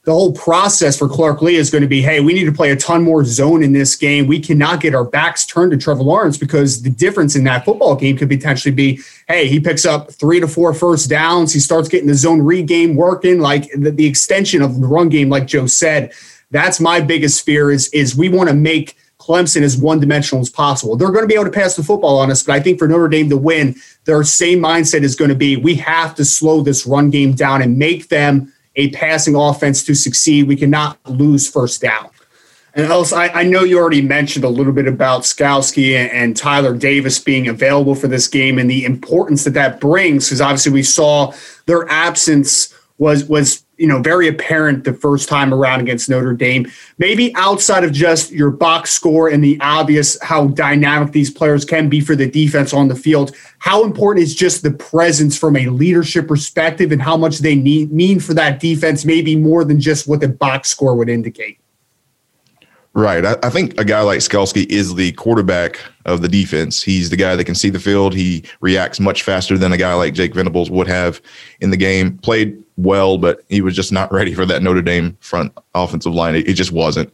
the 0.09 0.15
whole 0.15 0.33
process 0.33 0.97
for 0.97 1.07
Clark 1.07 1.39
Lea 1.43 1.57
is 1.57 1.69
going 1.69 1.83
to 1.83 1.87
be, 1.87 2.01
hey, 2.01 2.19
we 2.19 2.33
need 2.33 2.45
to 2.45 2.51
play 2.51 2.71
a 2.71 2.75
ton 2.75 3.03
more 3.03 3.23
zone 3.23 3.61
in 3.61 3.73
this 3.73 3.95
game. 3.95 4.25
We 4.25 4.39
cannot 4.39 4.81
get 4.81 4.95
our 4.95 5.03
backs 5.03 5.45
turned 5.45 5.69
to 5.69 5.77
Trevor 5.77 6.01
Lawrence 6.01 6.35
because 6.35 6.81
the 6.81 6.89
difference 6.89 7.35
in 7.35 7.43
that 7.43 7.63
football 7.63 7.95
game 7.95 8.17
could 8.17 8.27
potentially 8.27 8.73
be, 8.73 9.01
hey, 9.27 9.47
he 9.47 9.59
picks 9.59 9.85
up 9.85 10.11
three 10.11 10.39
to 10.39 10.47
four 10.47 10.73
first 10.73 11.11
downs. 11.11 11.53
He 11.53 11.59
starts 11.59 11.87
getting 11.87 12.07
the 12.07 12.15
zone 12.15 12.41
read 12.41 12.65
game 12.65 12.95
working, 12.95 13.39
like 13.39 13.69
the, 13.73 13.91
the 13.91 14.07
extension 14.07 14.63
of 14.63 14.81
the 14.81 14.87
run 14.87 15.09
game, 15.09 15.29
like 15.29 15.45
Joe 15.45 15.67
said. 15.67 16.11
That's 16.49 16.79
my 16.79 17.01
biggest 17.01 17.45
fear 17.45 17.69
is, 17.69 17.87
is 17.89 18.15
we 18.15 18.29
want 18.29 18.49
to 18.49 18.55
make 18.55 18.97
Clemson 19.19 19.61
as 19.61 19.77
one 19.77 19.99
dimensional 19.99 20.41
as 20.41 20.49
possible. 20.49 20.95
They're 20.95 21.11
going 21.11 21.21
to 21.21 21.27
be 21.27 21.35
able 21.35 21.45
to 21.45 21.51
pass 21.51 21.75
the 21.75 21.83
football 21.83 22.17
on 22.17 22.31
us, 22.31 22.41
but 22.41 22.53
I 22.53 22.61
think 22.61 22.79
for 22.79 22.87
Notre 22.87 23.09
Dame 23.09 23.29
to 23.29 23.37
win, 23.37 23.75
their 24.05 24.23
same 24.23 24.57
mindset 24.57 25.03
is 25.03 25.15
going 25.15 25.29
to 25.29 25.35
be 25.35 25.55
we 25.55 25.75
have 25.75 26.15
to 26.15 26.25
slow 26.25 26.63
this 26.63 26.87
run 26.87 27.11
game 27.11 27.33
down 27.33 27.61
and 27.61 27.77
make 27.77 28.09
them– 28.09 28.51
a 28.79 28.89
passing 28.91 29.35
offense 29.35 29.83
to 29.83 29.93
succeed. 29.93 30.47
We 30.47 30.55
cannot 30.55 30.97
lose 31.05 31.49
first 31.49 31.81
down. 31.81 32.09
And 32.73 32.85
Ellis, 32.85 33.11
I, 33.11 33.27
I, 33.29 33.43
know 33.43 33.63
you 33.63 33.77
already 33.77 34.01
mentioned 34.01 34.45
a 34.45 34.49
little 34.49 34.71
bit 34.71 34.87
about 34.87 35.23
Skalski 35.23 35.95
and, 35.95 36.09
and, 36.11 36.37
Tyler 36.37 36.73
Davis 36.75 37.19
being 37.19 37.47
available 37.47 37.95
for 37.95 38.07
this 38.07 38.27
game 38.27 38.59
and 38.59 38.69
the 38.69 38.85
importance 38.85 39.43
that 39.43 39.55
that 39.55 39.81
brings, 39.81 40.27
because 40.27 40.39
obviously 40.39 40.71
we 40.71 40.83
saw 40.83 41.33
their 41.65 41.89
absence 41.89 42.73
was 42.99 43.23
was 43.25 43.65
you 43.77 43.87
know 43.87 44.01
very 44.01 44.27
apparent 44.27 44.83
the 44.83 44.93
first 44.93 45.27
time 45.27 45.53
around 45.53 45.79
against 45.79 46.09
Notre 46.09 46.33
Dame. 46.33 46.69
Maybe 46.99 47.33
outside 47.35 47.83
of 47.83 47.91
just 47.91 48.31
your 48.31 48.51
box 48.51 48.91
score 48.91 49.29
and 49.29 49.43
the 49.43 49.57
obvious 49.61 50.21
how 50.21 50.47
dynamic 50.47 51.11
these 51.11 51.31
players 51.31 51.65
can 51.65 51.89
be 51.89 52.01
for 52.01 52.15
the 52.15 52.29
defense 52.29 52.73
on 52.73 52.89
the 52.89 52.95
field, 52.95 53.35
how 53.57 53.83
important 53.83 54.23
is 54.23 54.35
just 54.35 54.61
the 54.61 54.71
presence 54.71 55.37
from 55.37 55.55
a 55.55 55.67
leadership 55.67 56.27
perspective 56.27 56.91
and 56.91 57.01
how 57.01 57.17
much 57.17 57.39
they 57.39 57.55
need 57.55 57.91
mean 57.91 58.19
for 58.19 58.33
that 58.35 58.59
defense, 58.59 59.05
maybe 59.05 59.35
more 59.35 59.63
than 59.63 59.79
just 59.79 60.07
what 60.07 60.19
the 60.19 60.27
box 60.27 60.69
score 60.69 60.95
would 60.95 61.09
indicate. 61.09 61.59
Right. 62.93 63.23
I, 63.23 63.35
I, 63.43 63.49
think 63.49 63.79
a 63.79 63.85
guy 63.85 64.01
like 64.01 64.19
Skalski 64.19 64.65
is 64.67 64.95
the 64.95 65.11
quarterback 65.11 65.79
of 66.05 66.21
the 66.21 66.27
defense. 66.27 66.81
He's 66.81 67.11
the 67.11 67.15
guy 67.15 67.35
that 67.35 67.45
can 67.45 67.53
see 67.53 67.69
the 67.69 67.79
field. 67.79 68.15
He 68.15 68.43
reacts 68.61 68.99
much 68.99 69.21
faster 69.21 69.59
than 69.59 69.71
a 69.71 69.77
guy 69.77 69.93
like 69.93 70.15
Jake 70.15 70.33
Venables 70.33 70.71
would 70.71 70.87
have 70.87 71.21
in 71.61 71.69
the 71.69 71.77
game. 71.77 72.17
Played 72.17 72.61
well, 72.77 73.19
but 73.19 73.41
he 73.47 73.61
was 73.61 73.75
just 73.75 73.91
not 73.91 74.11
ready 74.11 74.33
for 74.33 74.45
that 74.47 74.63
Notre 74.63 74.81
Dame 74.81 75.15
front 75.19 75.55
offensive 75.75 76.13
line. 76.13 76.35
It, 76.35 76.47
it 76.47 76.53
just 76.53 76.71
wasn't. 76.71 77.11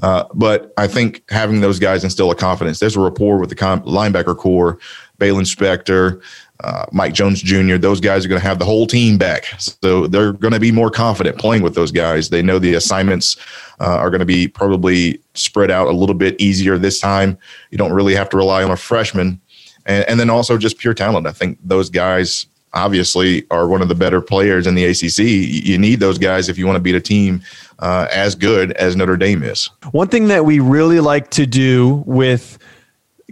Uh, 0.00 0.24
but 0.32 0.72
I 0.76 0.86
think 0.86 1.22
having 1.28 1.60
those 1.60 1.80
guys 1.80 2.04
instill 2.04 2.30
a 2.30 2.36
confidence. 2.36 2.78
There's 2.78 2.96
a 2.96 3.00
rapport 3.00 3.38
with 3.38 3.48
the 3.48 3.56
com- 3.56 3.82
linebacker 3.82 4.36
corps, 4.36 4.78
Baylon 5.18 5.42
Spector, 5.42 6.22
uh, 6.64 6.86
Mike 6.92 7.12
Jones 7.12 7.42
Jr. 7.42 7.76
Those 7.76 8.00
guys 8.00 8.24
are 8.24 8.28
going 8.28 8.40
to 8.40 8.46
have 8.46 8.58
the 8.58 8.64
whole 8.64 8.86
team 8.86 9.18
back, 9.18 9.44
so 9.58 10.06
they're 10.06 10.32
going 10.32 10.54
to 10.54 10.60
be 10.60 10.72
more 10.72 10.90
confident 10.90 11.38
playing 11.38 11.62
with 11.62 11.74
those 11.74 11.92
guys. 11.92 12.30
They 12.30 12.42
know 12.42 12.58
the 12.58 12.74
assignments 12.74 13.36
uh, 13.80 13.96
are 13.96 14.10
going 14.10 14.20
to 14.20 14.26
be 14.26 14.48
probably 14.48 15.20
spread 15.34 15.70
out 15.70 15.88
a 15.88 15.92
little 15.92 16.14
bit 16.14 16.40
easier 16.40 16.78
this 16.78 16.98
time. 16.98 17.38
You 17.70 17.78
don't 17.78 17.92
really 17.92 18.14
have 18.14 18.28
to 18.30 18.36
rely 18.36 18.62
on 18.62 18.70
a 18.70 18.76
freshman, 18.76 19.40
and, 19.84 20.04
and 20.08 20.20
then 20.20 20.30
also 20.30 20.56
just 20.56 20.78
pure 20.78 20.94
talent. 20.94 21.26
I 21.26 21.32
think 21.32 21.58
those 21.62 21.90
guys 21.90 22.46
obviously 22.76 23.46
are 23.50 23.66
one 23.68 23.82
of 23.82 23.88
the 23.88 23.94
better 23.94 24.20
players 24.20 24.66
in 24.66 24.74
the 24.74 24.84
ACC. 24.84 25.18
You 25.18 25.78
need 25.78 26.00
those 26.00 26.18
guys 26.18 26.48
if 26.48 26.58
you 26.58 26.66
want 26.66 26.76
to 26.76 26.80
beat 26.80 26.94
a 26.94 27.00
team 27.00 27.42
uh, 27.78 28.06
as 28.12 28.34
good 28.34 28.72
as 28.72 28.96
Notre 28.96 29.16
Dame 29.16 29.42
is. 29.42 29.70
One 29.90 30.08
thing 30.08 30.28
that 30.28 30.44
we 30.44 30.60
really 30.60 31.00
like 31.00 31.30
to 31.32 31.46
do 31.46 32.04
with 32.06 32.58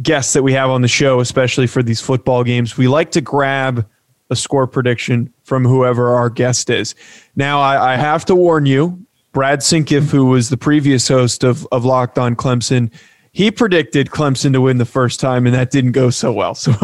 guests 0.03 0.33
that 0.33 0.43
we 0.43 0.53
have 0.53 0.71
on 0.71 0.83
the 0.83 0.89
show, 0.89 1.21
especially 1.21 1.67
for 1.67 1.83
these 1.83 2.01
football 2.01 2.45
games, 2.45 2.77
we 2.77 2.89
like 2.89 3.11
to 3.13 3.21
grab 3.21 3.87
a 4.31 4.37
score 4.37 4.67
prediction 4.67 5.33
from 5.45 5.65
whoever 5.65 6.11
our 6.11 6.31
guest 6.31 6.71
is. 6.71 6.95
Now, 7.37 7.61
I, 7.61 7.95
I 7.95 7.97
have 7.97 8.25
to 8.27 8.35
warn 8.35 8.67
you, 8.67 9.07
Brad 9.33 9.61
Sinkiff, 9.61 10.11
who 10.11 10.27
was 10.27 10.49
the 10.49 10.57
previous 10.57 11.09
host 11.09 11.45
of, 11.45 11.67
of 11.71 11.85
Locked 11.85 12.19
On 12.19 12.35
Clemson, 12.35 12.91
he 13.33 13.51
predicted 13.51 14.11
Clemson 14.11 14.53
to 14.53 14.61
win 14.61 14.79
the 14.79 14.85
first 14.85 15.19
time, 15.19 15.45
and 15.45 15.55
that 15.57 15.73
didn't 15.73 15.91
go 15.91 16.09
so 16.09 16.33
well. 16.33 16.55
So, 16.55 16.71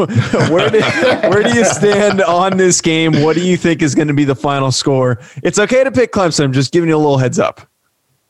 where 0.50 0.68
do, 0.68 0.80
where 0.80 1.44
do 1.44 1.54
you 1.56 1.64
stand 1.64 2.20
on 2.20 2.56
this 2.56 2.80
game? 2.80 3.22
What 3.22 3.36
do 3.36 3.46
you 3.46 3.56
think 3.56 3.82
is 3.82 3.94
going 3.94 4.08
to 4.08 4.14
be 4.14 4.24
the 4.24 4.34
final 4.34 4.72
score? 4.72 5.20
It's 5.44 5.60
okay 5.60 5.84
to 5.84 5.92
pick 5.92 6.10
Clemson. 6.10 6.44
I'm 6.44 6.52
just 6.52 6.72
giving 6.72 6.88
you 6.88 6.96
a 6.96 6.98
little 6.98 7.18
heads 7.18 7.38
up. 7.38 7.69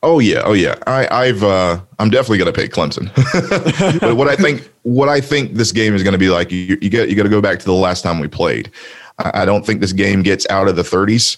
Oh 0.02 0.18
yeah, 0.18 0.42
oh 0.44 0.54
yeah. 0.54 0.76
I, 0.86 1.06
I've 1.10 1.42
uh, 1.42 1.80
I'm 1.98 2.08
definitely 2.08 2.38
going 2.38 2.52
to 2.52 2.58
pick 2.58 2.72
Clemson. 2.72 3.10
but 4.00 4.16
what 4.16 4.28
I 4.28 4.36
think 4.36 4.70
what 4.82 5.08
I 5.10 5.20
think 5.20 5.54
this 5.54 5.72
game 5.72 5.94
is 5.94 6.02
going 6.02 6.12
to 6.12 6.18
be 6.18 6.30
like, 6.30 6.50
you, 6.50 6.78
you 6.80 6.88
get 6.88 7.10
you 7.10 7.16
got 7.16 7.24
to 7.24 7.28
go 7.28 7.42
back 7.42 7.58
to 7.58 7.64
the 7.66 7.72
last 7.74 8.02
time 8.02 8.18
we 8.18 8.28
played. 8.28 8.70
I, 9.18 9.42
I 9.42 9.44
don't 9.44 9.64
think 9.64 9.80
this 9.80 9.92
game 9.92 10.22
gets 10.22 10.48
out 10.48 10.68
of 10.68 10.76
the 10.76 10.82
30s. 10.82 11.36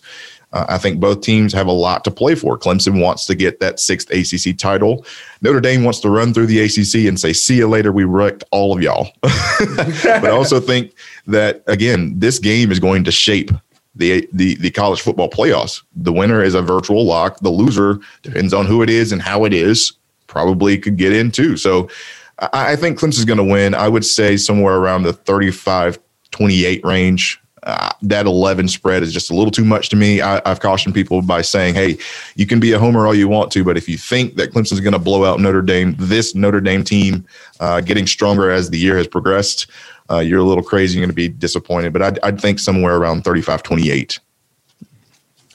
Uh, 0.52 0.66
I 0.68 0.78
think 0.78 1.00
both 1.00 1.22
teams 1.22 1.52
have 1.54 1.66
a 1.66 1.72
lot 1.72 2.04
to 2.04 2.10
play 2.10 2.34
for. 2.34 2.58
Clemson 2.58 3.00
wants 3.00 3.26
to 3.26 3.34
get 3.34 3.58
that 3.60 3.80
sixth 3.80 4.10
ACC 4.10 4.56
title. 4.56 5.04
Notre 5.40 5.60
Dame 5.60 5.82
wants 5.82 5.98
to 6.00 6.10
run 6.10 6.34
through 6.34 6.46
the 6.46 6.60
ACC 6.60 7.08
and 7.08 7.18
say, 7.18 7.32
"See 7.32 7.56
you 7.56 7.68
later. 7.68 7.90
We 7.90 8.04
wrecked 8.04 8.44
all 8.52 8.76
of 8.76 8.82
y'all." 8.82 9.10
but 9.22 10.24
I 10.24 10.30
also 10.30 10.60
think 10.60 10.92
that 11.26 11.64
again, 11.66 12.18
this 12.18 12.38
game 12.38 12.70
is 12.70 12.78
going 12.78 13.02
to 13.04 13.10
shape 13.10 13.50
the, 13.94 14.28
the 14.32 14.54
the 14.56 14.70
college 14.70 15.00
football 15.00 15.28
playoffs. 15.28 15.82
The 15.94 16.12
winner 16.12 16.42
is 16.42 16.54
a 16.54 16.62
virtual 16.62 17.04
lock. 17.04 17.38
The 17.40 17.50
loser 17.50 17.98
depends 18.22 18.54
on 18.54 18.66
who 18.66 18.82
it 18.82 18.88
is 18.88 19.12
and 19.12 19.20
how 19.20 19.44
it 19.44 19.52
is. 19.52 19.92
Probably 20.26 20.78
could 20.78 20.96
get 20.96 21.12
in 21.12 21.30
too. 21.30 21.56
So 21.56 21.88
I, 22.38 22.72
I 22.72 22.76
think 22.76 22.98
Clemson's 22.98 23.24
going 23.24 23.38
to 23.38 23.44
win. 23.44 23.74
I 23.74 23.88
would 23.88 24.04
say 24.04 24.36
somewhere 24.36 24.76
around 24.76 25.02
the 25.02 25.12
35 25.12 25.98
28 26.30 26.84
range 26.84 27.41
uh, 27.64 27.90
that 28.02 28.26
11 28.26 28.68
spread 28.68 29.02
is 29.02 29.12
just 29.12 29.30
a 29.30 29.34
little 29.34 29.50
too 29.50 29.64
much 29.64 29.88
to 29.90 29.96
me. 29.96 30.20
I, 30.20 30.40
have 30.46 30.60
cautioned 30.60 30.94
people 30.94 31.22
by 31.22 31.42
saying, 31.42 31.74
hey, 31.74 31.96
you 32.34 32.46
can 32.46 32.58
be 32.58 32.72
a 32.72 32.78
homer 32.78 33.06
all 33.06 33.14
you 33.14 33.28
want 33.28 33.52
to, 33.52 33.62
but 33.62 33.76
if 33.76 33.88
you 33.88 33.96
think 33.96 34.34
that 34.36 34.52
Clemson's 34.52 34.80
going 34.80 34.92
to 34.92 34.98
blow 34.98 35.24
out 35.24 35.38
Notre 35.38 35.62
Dame, 35.62 35.94
this 35.98 36.34
Notre 36.34 36.60
Dame 36.60 36.82
team 36.82 37.24
uh, 37.60 37.80
getting 37.80 38.06
stronger 38.06 38.50
as 38.50 38.70
the 38.70 38.78
year 38.78 38.96
has 38.96 39.06
progressed, 39.06 39.68
uh, 40.10 40.18
you're 40.18 40.40
a 40.40 40.44
little 40.44 40.64
crazy. 40.64 40.98
You're 40.98 41.06
going 41.06 41.10
to 41.10 41.14
be 41.14 41.28
disappointed. 41.28 41.92
But 41.92 42.02
I'd, 42.02 42.18
I'd 42.22 42.40
think 42.40 42.58
somewhere 42.58 42.96
around 42.96 43.22
35 43.22 43.62
28. 43.62 44.18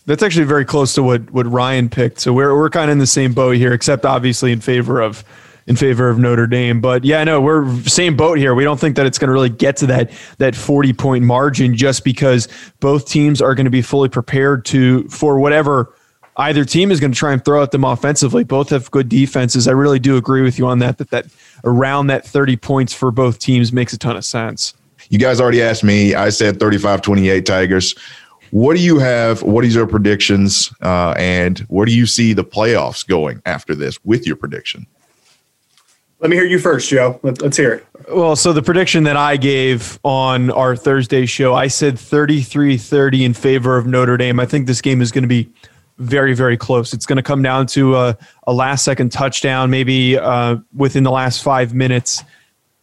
That's 0.05 0.23
actually 0.23 0.45
very 0.45 0.63
close 0.63 0.93
to 0.93 1.03
what, 1.03 1.29
what 1.31 1.45
Ryan 1.45 1.89
picked. 1.89 2.21
So 2.21 2.31
we're, 2.31 2.55
we're 2.55 2.69
kind 2.69 2.89
of 2.89 2.93
in 2.93 2.99
the 2.99 3.05
same 3.05 3.33
boat 3.33 3.57
here, 3.57 3.73
except 3.73 4.05
obviously 4.05 4.53
in 4.53 4.61
favor 4.61 5.01
of 5.01 5.25
in 5.67 5.75
favor 5.75 6.09
of 6.09 6.17
Notre 6.17 6.47
Dame. 6.47 6.81
But 6.81 7.03
yeah, 7.03 7.23
no, 7.23 7.39
we're 7.39 7.79
same 7.81 8.15
boat 8.15 8.37
here. 8.37 8.55
We 8.55 8.63
don't 8.63 8.79
think 8.79 8.95
that 8.95 9.05
it's 9.05 9.19
going 9.19 9.27
to 9.27 9.33
really 9.33 9.49
get 9.49 9.77
to 9.77 9.87
that 9.87 10.11
that 10.39 10.55
40 10.55 10.93
point 10.93 11.23
margin 11.23 11.75
just 11.75 12.03
because 12.03 12.47
both 12.79 13.07
teams 13.07 13.41
are 13.41 13.53
going 13.53 13.65
to 13.65 13.71
be 13.71 13.81
fully 13.81 14.09
prepared 14.09 14.65
to 14.65 15.07
for 15.09 15.39
whatever 15.39 15.93
either 16.37 16.63
team 16.63 16.91
is 16.91 16.99
going 16.99 17.11
to 17.11 17.17
try 17.17 17.33
and 17.33 17.43
throw 17.43 17.61
at 17.61 17.71
them 17.71 17.83
offensively. 17.83 18.43
Both 18.43 18.69
have 18.69 18.89
good 18.91 19.09
defenses. 19.09 19.67
I 19.67 19.71
really 19.71 19.99
do 19.99 20.17
agree 20.17 20.41
with 20.41 20.57
you 20.57 20.67
on 20.67 20.79
that 20.79 20.97
that 20.99 21.09
that 21.11 21.25
around 21.63 22.07
that 22.07 22.25
30 22.25 22.57
points 22.57 22.93
for 22.93 23.11
both 23.11 23.39
teams 23.39 23.73
makes 23.73 23.93
a 23.93 23.97
ton 23.97 24.15
of 24.15 24.25
sense. 24.25 24.73
You 25.09 25.19
guys 25.19 25.39
already 25.39 25.61
asked 25.61 25.83
me. 25.83 26.15
I 26.15 26.29
said 26.29 26.59
35-28 26.59 27.45
Tigers. 27.45 27.95
What 28.51 28.75
do 28.75 28.81
you 28.81 28.99
have? 28.99 29.41
What 29.43 29.65
is 29.65 29.75
your 29.75 29.87
predictions? 29.87 30.73
Uh, 30.81 31.13
and 31.17 31.59
where 31.69 31.85
do 31.85 31.93
you 31.93 32.05
see 32.05 32.33
the 32.33 32.43
playoffs 32.43 33.05
going 33.05 33.41
after 33.45 33.75
this 33.75 34.03
with 34.05 34.25
your 34.25 34.35
prediction? 34.35 34.85
Let 36.19 36.31
me 36.31 36.35
hear 36.35 36.45
you 36.45 36.57
first, 36.57 36.89
Joe. 36.89 37.19
Let, 37.21 37.43
us 37.43 37.57
hear 37.57 37.73
it. 37.73 37.85
Well, 38.11 38.35
so 38.35 38.51
the 38.51 38.63
prediction 38.63 39.03
that 39.03 39.15
I 39.17 39.37
gave 39.37 39.99
on 40.03 40.49
our 40.49 40.75
Thursday 40.75 41.27
show, 41.27 41.53
I 41.53 41.67
said 41.67 41.99
33 41.99 42.77
30 42.77 43.25
in 43.25 43.33
favor 43.33 43.77
of 43.77 43.85
Notre 43.85 44.17
Dame. 44.17 44.39
I 44.39 44.45
think 44.47 44.65
this 44.65 44.81
game 44.81 45.01
is 45.01 45.11
going 45.11 45.23
to 45.23 45.27
be 45.27 45.49
very, 45.99 46.33
very 46.33 46.57
close. 46.57 46.93
It's 46.93 47.05
going 47.05 47.17
to 47.17 47.23
come 47.23 47.43
down 47.43 47.67
to 47.67 47.95
a, 47.95 48.17
a 48.47 48.53
last 48.53 48.83
second 48.83 49.11
touchdown, 49.11 49.69
maybe 49.69 50.17
uh, 50.17 50.57
within 50.75 51.03
the 51.03 51.11
last 51.11 51.43
five 51.43 51.73
minutes 51.73 52.23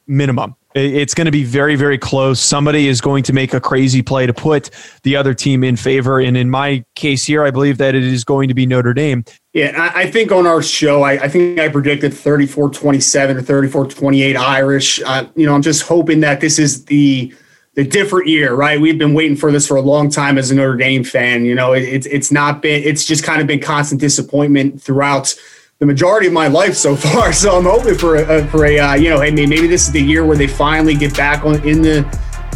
minimum. 0.07 0.55
It's 0.75 1.15
going 1.15 1.27
to 1.27 1.31
be 1.31 1.45
very, 1.45 1.77
very 1.77 1.99
close. 1.99 2.41
Somebody 2.41 2.89
is 2.89 3.01
going 3.01 3.23
to 3.25 3.33
make 3.33 3.55
a 3.55 3.61
crazy 3.61 4.03
play 4.03 4.27
to 4.27 4.35
put 4.35 4.71
the 5.05 5.15
other 5.15 5.33
team 5.33 5.63
in 5.63 5.77
favor. 5.77 6.19
And 6.19 6.37
in 6.37 6.51
my 6.51 6.85
case 6.97 7.25
here, 7.25 7.45
I 7.45 7.53
believe 7.53 7.79
that 7.79 7.95
it 7.95 8.03
is 8.03 8.25
going 8.25 8.49
to 8.49 8.55
be 8.55 8.67
Notre 8.67 8.93
Dame. 8.93 9.25
Yeah, 9.53 9.93
I, 9.95 10.11
think 10.11 10.33
on 10.33 10.49
our 10.49 10.63
show, 10.63 11.03
I, 11.03 11.13
I 11.13 11.29
think 11.29 11.61
I 11.61 11.69
predicted 11.69 12.13
34 12.13 12.71
27 12.71 13.37
or 13.37 13.43
34 13.43 13.87
28 13.87 14.37
Irish. 14.37 15.01
Uh, 15.03 15.27
you 15.37 15.47
know, 15.47 15.55
I'm 15.55 15.63
just 15.63 15.83
hoping 15.83 16.21
that 16.21 16.41
this 16.41 16.59
is 16.59 16.87
the 16.87 17.33
the 17.75 17.85
different 17.85 18.29
year, 18.29 18.55
right? 18.55 18.81
We've 18.81 18.99
been 18.99 19.15
waiting 19.15 19.37
for 19.37 19.51
this 19.53 19.67
for 19.67 19.77
a 19.77 19.81
long 19.81 20.09
time 20.09 20.39
as 20.39 20.51
a 20.51 20.55
Notre 20.55 20.77
Dame 20.77 21.05
fan. 21.05 21.45
You 21.45 21.55
know, 21.55 21.73
it, 21.73 21.83
it's 21.83 22.07
it's 22.07 22.33
not 22.33 22.63
been 22.63 22.83
it's 22.83 23.05
just 23.05 23.23
kind 23.23 23.41
of 23.41 23.47
been 23.47 23.61
constant 23.61 24.01
disappointment 24.01 24.83
throughout 24.83 25.37
the 25.79 25.87
majority 25.87 26.27
of 26.27 26.33
my 26.33 26.47
life 26.47 26.75
so 26.75 26.97
far. 26.97 27.33
So 27.33 27.57
I'm 27.57 27.65
hoping 27.65 27.97
for 27.97 28.17
a, 28.17 28.47
for 28.49 28.67
a 28.67 28.79
uh, 28.79 28.95
you 28.95 29.11
know, 29.11 29.21
hey, 29.21 29.31
maybe 29.31 29.67
this 29.67 29.87
is 29.87 29.93
the 29.93 30.03
year 30.03 30.25
where 30.25 30.37
they 30.37 30.47
finally 30.47 30.95
get 30.95 31.17
back 31.17 31.45
on 31.45 31.67
in 31.67 31.83
the 31.83 31.99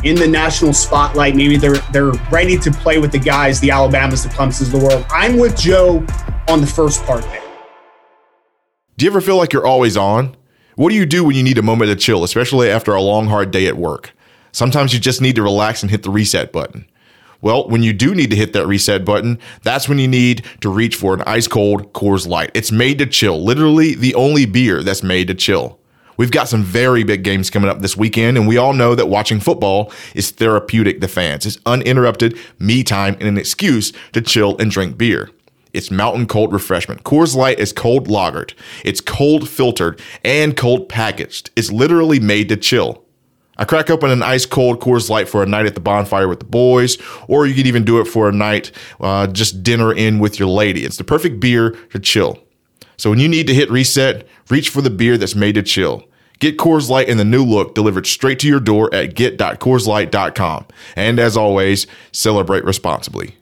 in 0.04 0.14
the 0.14 0.28
national 0.28 0.72
spotlight. 0.72 1.34
Maybe 1.34 1.56
they're 1.56 1.78
they're 1.92 2.12
ready 2.30 2.56
to 2.58 2.70
play 2.70 2.98
with 2.98 3.12
the 3.12 3.18
guys, 3.18 3.60
the 3.60 3.70
Alabamas, 3.70 4.22
the 4.22 4.28
Clemsons 4.28 4.72
of 4.75 4.80
the 4.80 4.87
world. 4.87 5.04
I'm 5.10 5.37
with 5.37 5.56
Joe 5.56 6.04
on 6.48 6.60
the 6.60 6.66
first 6.66 7.02
part 7.04 7.25
it. 7.25 7.42
Do 8.96 9.04
you 9.04 9.10
ever 9.10 9.20
feel 9.20 9.37
like 9.37 9.52
you're 9.52 9.66
always 9.66 9.96
on? 9.96 10.37
What 10.75 10.90
do 10.90 10.96
you 10.96 11.06
do 11.06 11.25
when 11.25 11.37
you 11.37 11.42
need 11.42 11.58
a 11.58 11.62
moment 11.62 11.90
to 11.90 11.96
chill, 11.96 12.25
especially 12.25 12.70
after 12.70 12.92
a 12.94 13.02
long, 13.02 13.26
hard 13.26 13.50
day 13.50 13.66
at 13.66 13.76
work? 13.76 14.12
Sometimes 14.52 14.94
you 14.94 15.00
just 15.00 15.20
need 15.20 15.37
to 15.37 15.42
relax 15.42 15.82
and 15.82 15.90
hit 15.90 16.02
the 16.02 16.10
reset 16.10 16.52
button. 16.52 16.88
Well, 17.40 17.68
when 17.68 17.85
you 17.85 17.92
do 17.92 18.14
need 18.14 18.30
to 18.30 18.37
hit 18.37 18.52
that 18.54 18.66
reset 18.66 19.04
button, 19.04 19.38
that's 19.62 19.88
when 19.88 19.99
you 19.99 20.09
need 20.09 20.45
to 20.61 20.68
reach 20.68 20.97
for 20.97 21.14
an 21.14 21.23
ice 21.23 21.47
cold 21.47 21.92
Coors 21.92 22.26
Light. 22.26 22.50
It's 22.52 22.73
made 22.73 22.99
to 22.99 23.07
chill, 23.07 23.42
literally 23.42 23.95
the 23.95 24.14
only 24.16 24.45
beer 24.45 24.83
that's 24.83 25.04
made 25.04 25.28
to 25.28 25.35
chill. 25.35 25.78
We've 26.16 26.33
got 26.33 26.49
some 26.49 26.64
very 26.64 27.04
big 27.04 27.23
games 27.23 27.49
coming 27.49 27.71
up 27.71 27.78
this 27.78 27.97
weekend, 27.97 28.37
and 28.37 28.49
we 28.49 28.57
all 28.57 28.73
know 28.73 28.97
that 28.97 29.07
watching 29.07 29.38
football 29.38 29.92
is 30.16 30.33
therapeutic 30.33 31.00
to 31.00 31.07
fans. 31.07 31.47
It's 31.47 31.59
uninterrupted 31.64 32.37
me 32.59 32.83
time 32.83 33.14
and 33.21 33.28
an 33.28 33.38
excuse 33.38 33.92
to 34.14 34.21
chill 34.21 34.57
and 34.59 34.68
drink 34.68 34.99
beer. 34.99 35.30
It's 35.73 35.92
mountain 35.92 36.26
cold 36.26 36.52
refreshment. 36.52 37.04
Coors 37.04 37.37
Light 37.37 37.61
is 37.61 37.73
cold 37.73 38.09
lagered, 38.09 38.54
it's 38.85 39.00
cold 39.00 39.49
filtered, 39.49 40.00
and 40.25 40.57
cold 40.57 40.88
packaged. 40.88 41.50
It's 41.54 41.71
literally 41.71 42.18
made 42.18 42.49
to 42.49 42.57
chill. 42.57 43.04
I 43.59 43.65
crack 43.65 43.91
open 43.91 44.11
an 44.11 44.23
ice 44.23 44.47
cold 44.47 44.81
Coors 44.81 45.11
Light 45.11 45.29
for 45.29 45.43
a 45.43 45.47
night 45.47 45.67
at 45.67 45.75
the 45.75 45.81
bonfire 45.81 46.29
with 46.29 46.38
the 46.38 46.47
boys, 46.47 46.97
or 47.27 47.47
you 47.47 47.55
could 47.55 47.67
even 47.67 47.85
do 47.85 48.00
it 48.00 48.05
for 48.05 48.29
a 48.29 48.33
night, 48.33 48.71
uh, 49.00 49.27
just 49.27 49.62
dinner 49.62 49.93
in 49.93 50.21
with 50.21 50.38
your 50.38 50.49
lady. 50.49 50.85
It's 50.85 50.97
the 50.97 51.05
perfect 51.05 51.41
beer 51.41 51.73
to 51.91 51.99
chill. 51.99 52.38
So 52.97 53.11
when 53.11 53.19
you 53.19 53.29
need 53.29 53.47
to 53.49 53.55
hit 53.55 53.71
reset, 53.71 54.27
reach 54.49 54.71
for 54.71 54.81
the 54.81 54.91
beer 54.91 55.17
that's 55.19 55.35
made 55.35 55.55
to 55.57 55.62
chill. 55.62 56.05
Get 56.38 56.57
Coors 56.57 56.88
Light 56.88 57.09
in 57.09 57.17
the 57.17 57.25
new 57.25 57.45
look 57.45 57.75
delivered 57.75 58.07
straight 58.07 58.38
to 58.41 58.47
your 58.47 58.61
door 58.61 58.95
at 58.95 59.15
get.coorslight.com. 59.15 60.67
And 60.95 61.19
as 61.19 61.37
always, 61.37 61.87
celebrate 62.12 62.65
responsibly. 62.65 63.37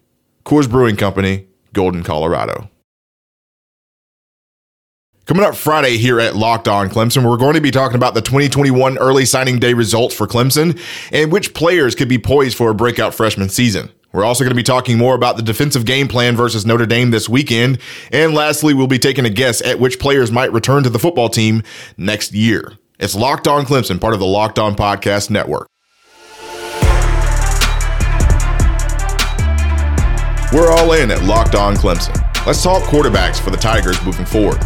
Coors 0.44 0.70
Brewing 0.70 0.96
Company, 0.96 1.46
Golden, 1.74 2.02
Colorado. 2.02 2.70
Coming 5.26 5.44
up 5.44 5.56
Friday 5.56 5.96
here 5.96 6.20
at 6.20 6.36
Locked 6.36 6.68
On 6.68 6.88
Clemson, 6.88 7.28
we're 7.28 7.36
going 7.36 7.54
to 7.54 7.60
be 7.60 7.72
talking 7.72 7.96
about 7.96 8.14
the 8.14 8.22
2021 8.22 8.96
early 8.98 9.24
signing 9.24 9.58
day 9.58 9.74
results 9.74 10.14
for 10.14 10.28
Clemson 10.28 10.80
and 11.10 11.32
which 11.32 11.52
players 11.52 11.96
could 11.96 12.08
be 12.08 12.16
poised 12.16 12.56
for 12.56 12.70
a 12.70 12.74
breakout 12.76 13.12
freshman 13.12 13.48
season. 13.48 13.90
We're 14.12 14.22
also 14.22 14.44
going 14.44 14.52
to 14.52 14.56
be 14.56 14.62
talking 14.62 14.96
more 14.96 15.16
about 15.16 15.36
the 15.36 15.42
defensive 15.42 15.84
game 15.84 16.06
plan 16.06 16.36
versus 16.36 16.64
Notre 16.64 16.86
Dame 16.86 17.10
this 17.10 17.28
weekend. 17.28 17.80
And 18.12 18.34
lastly, 18.34 18.72
we'll 18.72 18.86
be 18.86 19.00
taking 19.00 19.24
a 19.24 19.30
guess 19.30 19.60
at 19.62 19.80
which 19.80 19.98
players 19.98 20.30
might 20.30 20.52
return 20.52 20.84
to 20.84 20.90
the 20.90 21.00
football 21.00 21.28
team 21.28 21.64
next 21.96 22.32
year. 22.32 22.74
It's 23.00 23.16
Locked 23.16 23.48
On 23.48 23.64
Clemson, 23.64 24.00
part 24.00 24.14
of 24.14 24.20
the 24.20 24.26
Locked 24.26 24.60
On 24.60 24.76
Podcast 24.76 25.28
Network. 25.28 25.66
We're 30.52 30.70
all 30.70 30.92
in 30.92 31.10
at 31.10 31.24
Locked 31.24 31.56
On 31.56 31.74
Clemson. 31.74 32.14
Let's 32.46 32.62
talk 32.62 32.84
quarterbacks 32.84 33.40
for 33.40 33.50
the 33.50 33.56
Tigers 33.56 34.00
moving 34.04 34.24
forward. 34.24 34.64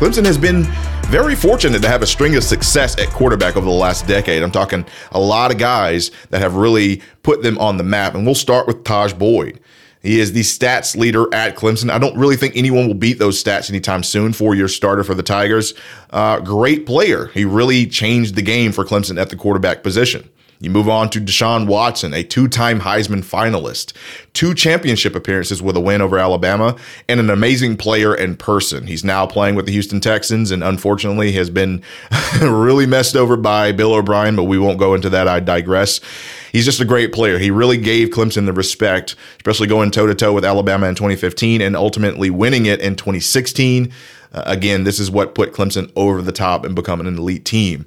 Clemson 0.00 0.24
has 0.24 0.38
been 0.38 0.62
very 1.08 1.34
fortunate 1.34 1.82
to 1.82 1.88
have 1.88 2.00
a 2.00 2.06
string 2.06 2.34
of 2.34 2.42
success 2.42 2.98
at 2.98 3.10
quarterback 3.10 3.58
over 3.58 3.66
the 3.66 3.70
last 3.70 4.06
decade. 4.06 4.42
I'm 4.42 4.50
talking 4.50 4.86
a 5.12 5.20
lot 5.20 5.52
of 5.52 5.58
guys 5.58 6.10
that 6.30 6.40
have 6.40 6.54
really 6.54 7.02
put 7.22 7.42
them 7.42 7.58
on 7.58 7.76
the 7.76 7.84
map. 7.84 8.14
And 8.14 8.24
we'll 8.24 8.34
start 8.34 8.66
with 8.66 8.82
Tajh 8.82 9.18
Boyd. 9.18 9.60
He 10.00 10.18
is 10.18 10.32
the 10.32 10.40
stats 10.40 10.96
leader 10.96 11.26
at 11.34 11.54
Clemson. 11.54 11.90
I 11.90 11.98
don't 11.98 12.16
really 12.16 12.36
think 12.36 12.56
anyone 12.56 12.86
will 12.86 12.94
beat 12.94 13.18
those 13.18 13.44
stats 13.44 13.68
anytime 13.68 14.02
soon. 14.02 14.32
Four 14.32 14.54
year 14.54 14.68
starter 14.68 15.04
for 15.04 15.14
the 15.14 15.22
Tigers. 15.22 15.74
Uh, 16.08 16.40
great 16.40 16.86
player. 16.86 17.26
He 17.34 17.44
really 17.44 17.86
changed 17.86 18.36
the 18.36 18.42
game 18.42 18.72
for 18.72 18.86
Clemson 18.86 19.20
at 19.20 19.28
the 19.28 19.36
quarterback 19.36 19.82
position. 19.82 20.30
You 20.62 20.68
move 20.68 20.90
on 20.90 21.08
to 21.10 21.20
Deshaun 21.22 21.66
Watson, 21.66 22.12
a 22.12 22.22
two 22.22 22.46
time 22.46 22.80
Heisman 22.80 23.24
finalist, 23.24 23.94
two 24.34 24.54
championship 24.54 25.14
appearances 25.14 25.62
with 25.62 25.74
a 25.74 25.80
win 25.80 26.02
over 26.02 26.18
Alabama, 26.18 26.76
and 27.08 27.18
an 27.18 27.30
amazing 27.30 27.78
player 27.78 28.14
in 28.14 28.36
person. 28.36 28.86
He's 28.86 29.02
now 29.02 29.24
playing 29.24 29.54
with 29.54 29.64
the 29.64 29.72
Houston 29.72 30.00
Texans 30.00 30.50
and 30.50 30.62
unfortunately 30.62 31.32
has 31.32 31.48
been 31.48 31.82
really 32.42 32.84
messed 32.84 33.16
over 33.16 33.38
by 33.38 33.72
Bill 33.72 33.94
O'Brien, 33.94 34.36
but 34.36 34.44
we 34.44 34.58
won't 34.58 34.78
go 34.78 34.92
into 34.92 35.08
that. 35.08 35.26
I 35.26 35.40
digress. 35.40 35.98
He's 36.52 36.66
just 36.66 36.80
a 36.80 36.84
great 36.84 37.14
player. 37.14 37.38
He 37.38 37.50
really 37.50 37.78
gave 37.78 38.10
Clemson 38.10 38.44
the 38.44 38.52
respect, 38.52 39.16
especially 39.36 39.66
going 39.66 39.90
toe 39.90 40.06
to 40.08 40.14
toe 40.14 40.34
with 40.34 40.44
Alabama 40.44 40.88
in 40.88 40.94
2015 40.94 41.62
and 41.62 41.74
ultimately 41.74 42.28
winning 42.28 42.66
it 42.66 42.80
in 42.80 42.96
2016. 42.96 43.90
uh, 44.32 44.42
again, 44.44 44.84
this 44.84 45.00
is 45.00 45.10
what 45.10 45.34
put 45.34 45.54
Clemson 45.54 45.90
over 45.96 46.20
the 46.20 46.32
top 46.32 46.66
and 46.66 46.74
becoming 46.74 47.06
an 47.06 47.16
elite 47.16 47.46
team. 47.46 47.86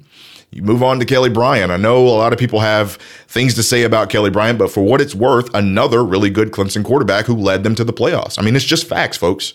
You 0.54 0.62
move 0.62 0.84
on 0.84 1.00
to 1.00 1.04
Kelly 1.04 1.30
Bryant. 1.30 1.72
I 1.72 1.76
know 1.76 2.06
a 2.06 2.10
lot 2.10 2.32
of 2.32 2.38
people 2.38 2.60
have 2.60 2.92
things 3.26 3.54
to 3.54 3.62
say 3.64 3.82
about 3.82 4.08
Kelly 4.08 4.30
Bryant, 4.30 4.56
but 4.56 4.70
for 4.70 4.84
what 4.84 5.00
it's 5.00 5.12
worth, 5.12 5.52
another 5.52 6.04
really 6.04 6.30
good 6.30 6.52
Clemson 6.52 6.84
quarterback 6.84 7.26
who 7.26 7.34
led 7.34 7.64
them 7.64 7.74
to 7.74 7.82
the 7.82 7.92
playoffs. 7.92 8.38
I 8.38 8.42
mean, 8.42 8.54
it's 8.54 8.64
just 8.64 8.86
facts, 8.86 9.16
folks. 9.16 9.54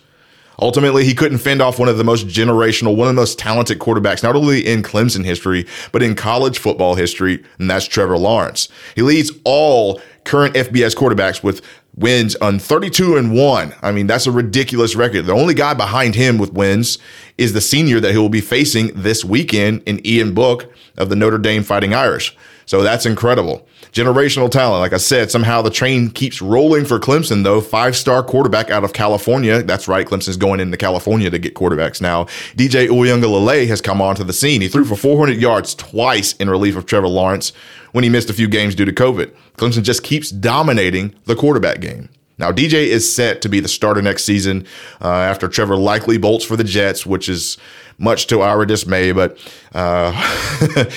Ultimately, 0.61 1.05
he 1.05 1.15
couldn't 1.15 1.37
fend 1.37 1.61
off 1.61 1.79
one 1.79 1.87
of 1.87 1.97
the 1.97 2.03
most 2.03 2.27
generational, 2.27 2.97
one 2.97 3.07
of 3.07 3.15
the 3.15 3.21
most 3.21 3.39
talented 3.39 3.79
quarterbacks, 3.79 4.23
not 4.23 4.35
only 4.35 4.67
in 4.67 4.83
Clemson 4.83 5.23
history, 5.23 5.65
but 5.93 6.03
in 6.03 6.15
college 6.15 6.59
football 6.59 6.95
history, 6.95 7.45
and 7.59 7.69
that's 7.69 7.85
Trevor 7.85 8.17
Lawrence. 8.17 8.67
He 8.93 9.01
leads 9.01 9.31
all 9.45 10.01
current 10.29 10.53
FBS 10.53 10.95
quarterbacks 10.95 11.41
with 11.41 11.65
wins 11.95 12.35
on 12.35 12.59
32 12.59 13.17
and 13.17 13.33
1. 13.35 13.73
I 13.81 13.91
mean, 13.91 14.05
that's 14.05 14.27
a 14.27 14.31
ridiculous 14.31 14.95
record. 14.95 15.25
The 15.25 15.33
only 15.33 15.55
guy 15.55 15.73
behind 15.73 16.13
him 16.13 16.37
with 16.37 16.53
wins 16.53 16.99
is 17.39 17.53
the 17.53 17.61
senior 17.61 17.99
that 17.99 18.11
he 18.11 18.17
will 18.19 18.29
be 18.29 18.39
facing 18.39 18.91
this 18.93 19.25
weekend 19.25 19.81
in 19.87 20.05
Ian 20.05 20.35
Book 20.35 20.71
of 20.97 21.09
the 21.09 21.15
Notre 21.15 21.39
Dame 21.39 21.63
Fighting 21.63 21.95
Irish. 21.95 22.37
So 22.67 22.83
that's 22.83 23.07
incredible. 23.07 23.67
Generational 23.91 24.51
talent. 24.51 24.81
Like 24.81 24.93
I 24.93 24.97
said, 24.97 25.31
somehow 25.31 25.61
the 25.63 25.71
train 25.71 26.11
keeps 26.11 26.41
rolling 26.41 26.85
for 26.85 26.99
Clemson, 26.99 27.43
though. 27.43 27.59
Five 27.59 27.95
star 27.95 28.21
quarterback 28.21 28.69
out 28.69 28.83
of 28.83 28.93
California. 28.93 29.63
That's 29.63 29.87
right. 29.87 30.05
Clemson's 30.05 30.37
going 30.37 30.59
into 30.59 30.77
California 30.77 31.29
to 31.29 31.39
get 31.39 31.55
quarterbacks 31.55 31.99
now. 31.99 32.25
DJ 32.55 32.87
Uiagalelei 32.87 33.67
has 33.67 33.81
come 33.81 34.01
onto 34.01 34.23
the 34.23 34.33
scene. 34.33 34.61
He 34.61 34.67
threw 34.67 34.85
for 34.85 34.95
400 34.95 35.41
yards 35.41 35.73
twice 35.73 36.33
in 36.33 36.49
relief 36.49 36.75
of 36.75 36.85
Trevor 36.85 37.07
Lawrence 37.07 37.51
when 37.91 38.03
he 38.03 38.09
missed 38.09 38.29
a 38.29 38.33
few 38.33 38.47
games 38.47 38.75
due 38.75 38.85
to 38.85 38.93
COVID. 38.93 39.33
Clemson 39.57 39.83
just 39.83 40.03
keeps 40.03 40.29
dominating 40.29 41.15
the 41.25 41.35
quarterback 41.35 41.79
game. 41.79 42.09
Now, 42.37 42.51
DJ 42.53 42.85
is 42.85 43.13
set 43.13 43.41
to 43.41 43.49
be 43.49 43.59
the 43.59 43.67
starter 43.67 44.01
next 44.01 44.23
season 44.23 44.65
uh, 45.01 45.09
after 45.09 45.49
Trevor 45.49 45.75
likely 45.75 46.17
bolts 46.17 46.45
for 46.45 46.55
the 46.55 46.63
Jets, 46.63 47.05
which 47.05 47.27
is 47.27 47.57
much 47.97 48.27
to 48.27 48.41
our 48.41 48.65
dismay. 48.65 49.11
But 49.11 49.37
uh, 49.73 50.13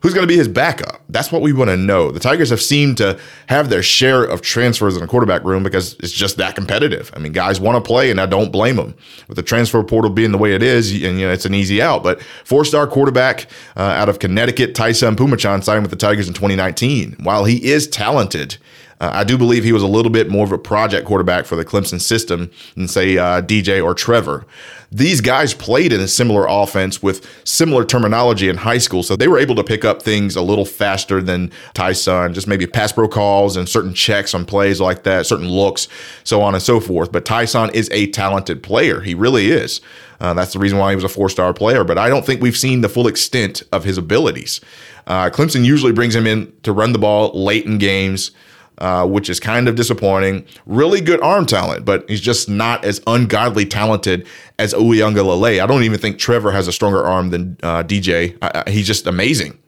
who's 0.00 0.14
going 0.14 0.26
to 0.26 0.32
be 0.32 0.36
his 0.36 0.48
backup? 0.48 1.02
That's 1.08 1.30
what 1.30 1.42
we 1.42 1.52
want 1.52 1.70
to 1.70 1.76
know. 1.76 2.10
The 2.10 2.20
Tigers 2.20 2.50
have 2.50 2.60
seemed 2.60 2.96
to 2.98 3.18
have 3.48 3.70
their 3.70 3.82
share 3.82 4.24
of 4.24 4.42
transfers 4.42 4.94
in 4.94 5.00
the 5.00 5.06
quarterback 5.06 5.44
room 5.44 5.62
because 5.62 5.94
it's 6.00 6.12
just 6.12 6.36
that 6.36 6.54
competitive. 6.54 7.10
I 7.14 7.18
mean, 7.18 7.32
guys 7.32 7.60
want 7.60 7.82
to 7.82 7.86
play, 7.86 8.10
and 8.10 8.20
I 8.20 8.26
don't 8.26 8.50
blame 8.50 8.76
them. 8.76 8.94
With 9.28 9.36
the 9.36 9.42
transfer 9.42 9.82
portal 9.82 10.10
being 10.10 10.32
the 10.32 10.38
way 10.38 10.54
it 10.54 10.62
is, 10.62 10.90
and 10.92 11.18
you 11.18 11.26
know, 11.26 11.32
it's 11.32 11.46
an 11.46 11.54
easy 11.54 11.80
out. 11.80 12.02
But 12.02 12.22
four-star 12.44 12.86
quarterback 12.86 13.46
uh, 13.76 13.82
out 13.82 14.08
of 14.08 14.18
Connecticut, 14.18 14.74
Taisun 14.74 15.16
Phommachanh 15.16 15.62
signed 15.62 15.82
with 15.82 15.90
the 15.90 15.96
Tigers 15.96 16.28
in 16.28 16.34
2019. 16.34 17.16
While 17.20 17.44
he 17.44 17.64
is 17.64 17.86
talented, 17.86 18.56
uh, 19.00 19.10
I 19.12 19.24
do 19.24 19.38
believe 19.38 19.64
he 19.64 19.72
was 19.72 19.82
a 19.82 19.88
little 19.88 20.12
bit 20.12 20.28
more 20.28 20.44
of 20.44 20.52
a 20.52 20.58
project 20.58 21.06
quarterback 21.06 21.46
for 21.46 21.56
the 21.56 21.64
Clemson 21.64 22.00
system 22.00 22.50
than, 22.76 22.86
say, 22.86 23.16
uh, 23.16 23.40
DJ 23.40 23.82
or 23.82 23.94
Trevor. 23.94 24.44
These 24.92 25.20
guys 25.20 25.54
played 25.54 25.92
in 25.92 26.00
a 26.00 26.08
similar 26.08 26.46
offense 26.48 27.00
with 27.00 27.24
similar 27.44 27.84
terminology 27.84 28.48
in 28.48 28.56
high 28.56 28.78
school, 28.78 29.04
so 29.04 29.14
they 29.14 29.28
were 29.28 29.38
able 29.38 29.54
to 29.54 29.62
pick 29.62 29.84
up 29.84 30.02
things 30.02 30.34
a 30.34 30.42
little 30.42 30.64
faster 30.64 31.22
than 31.22 31.52
Taisun, 31.74 32.34
just 32.34 32.48
maybe 32.48 32.66
pass 32.66 32.90
pro 32.90 33.06
calls 33.06 33.56
and 33.56 33.68
certain 33.68 33.94
checks 33.94 34.34
on 34.34 34.44
plays 34.44 34.80
like 34.80 35.04
that, 35.04 35.26
certain 35.26 35.48
looks, 35.48 35.86
so 36.24 36.42
on 36.42 36.54
and 36.54 36.62
so 36.62 36.80
forth. 36.80 37.12
But 37.12 37.24
Taisun 37.24 37.70
is 37.72 37.88
a 37.92 38.08
talented 38.08 38.64
player. 38.64 39.00
He 39.00 39.14
really 39.14 39.50
is. 39.50 39.80
Uh, 40.20 40.34
that's 40.34 40.52
the 40.52 40.58
reason 40.58 40.78
why 40.78 40.90
he 40.90 40.96
was 40.96 41.04
a 41.04 41.08
four 41.08 41.28
star 41.28 41.54
player, 41.54 41.84
but 41.84 41.96
I 41.96 42.08
don't 42.08 42.26
think 42.26 42.42
we've 42.42 42.56
seen 42.56 42.80
the 42.80 42.88
full 42.88 43.06
extent 43.06 43.62
of 43.70 43.84
his 43.84 43.96
abilities. 43.96 44.60
Uh, 45.06 45.30
Clemson 45.30 45.64
usually 45.64 45.92
brings 45.92 46.16
him 46.16 46.26
in 46.26 46.52
to 46.64 46.72
run 46.72 46.92
the 46.92 46.98
ball 46.98 47.30
late 47.32 47.64
in 47.64 47.78
games. 47.78 48.32
Uh, 48.80 49.06
which 49.06 49.28
is 49.28 49.38
kind 49.38 49.68
of 49.68 49.74
disappointing. 49.74 50.42
Really 50.64 51.02
good 51.02 51.20
arm 51.20 51.44
talent, 51.44 51.84
but 51.84 52.08
he's 52.08 52.20
just 52.20 52.48
not 52.48 52.82
as 52.82 53.02
ungodly 53.06 53.66
talented 53.66 54.26
as 54.58 54.72
Uiagalelei. 54.72 55.62
I 55.62 55.66
don't 55.66 55.82
even 55.82 55.98
think 55.98 56.18
Trevor 56.18 56.50
has 56.50 56.66
a 56.66 56.72
stronger 56.72 57.04
arm 57.04 57.28
than 57.28 57.58
uh, 57.62 57.82
DJ. 57.82 58.38
I, 58.40 58.62
I, 58.66 58.70
he's 58.70 58.86
just 58.86 59.06
amazing. 59.06 59.58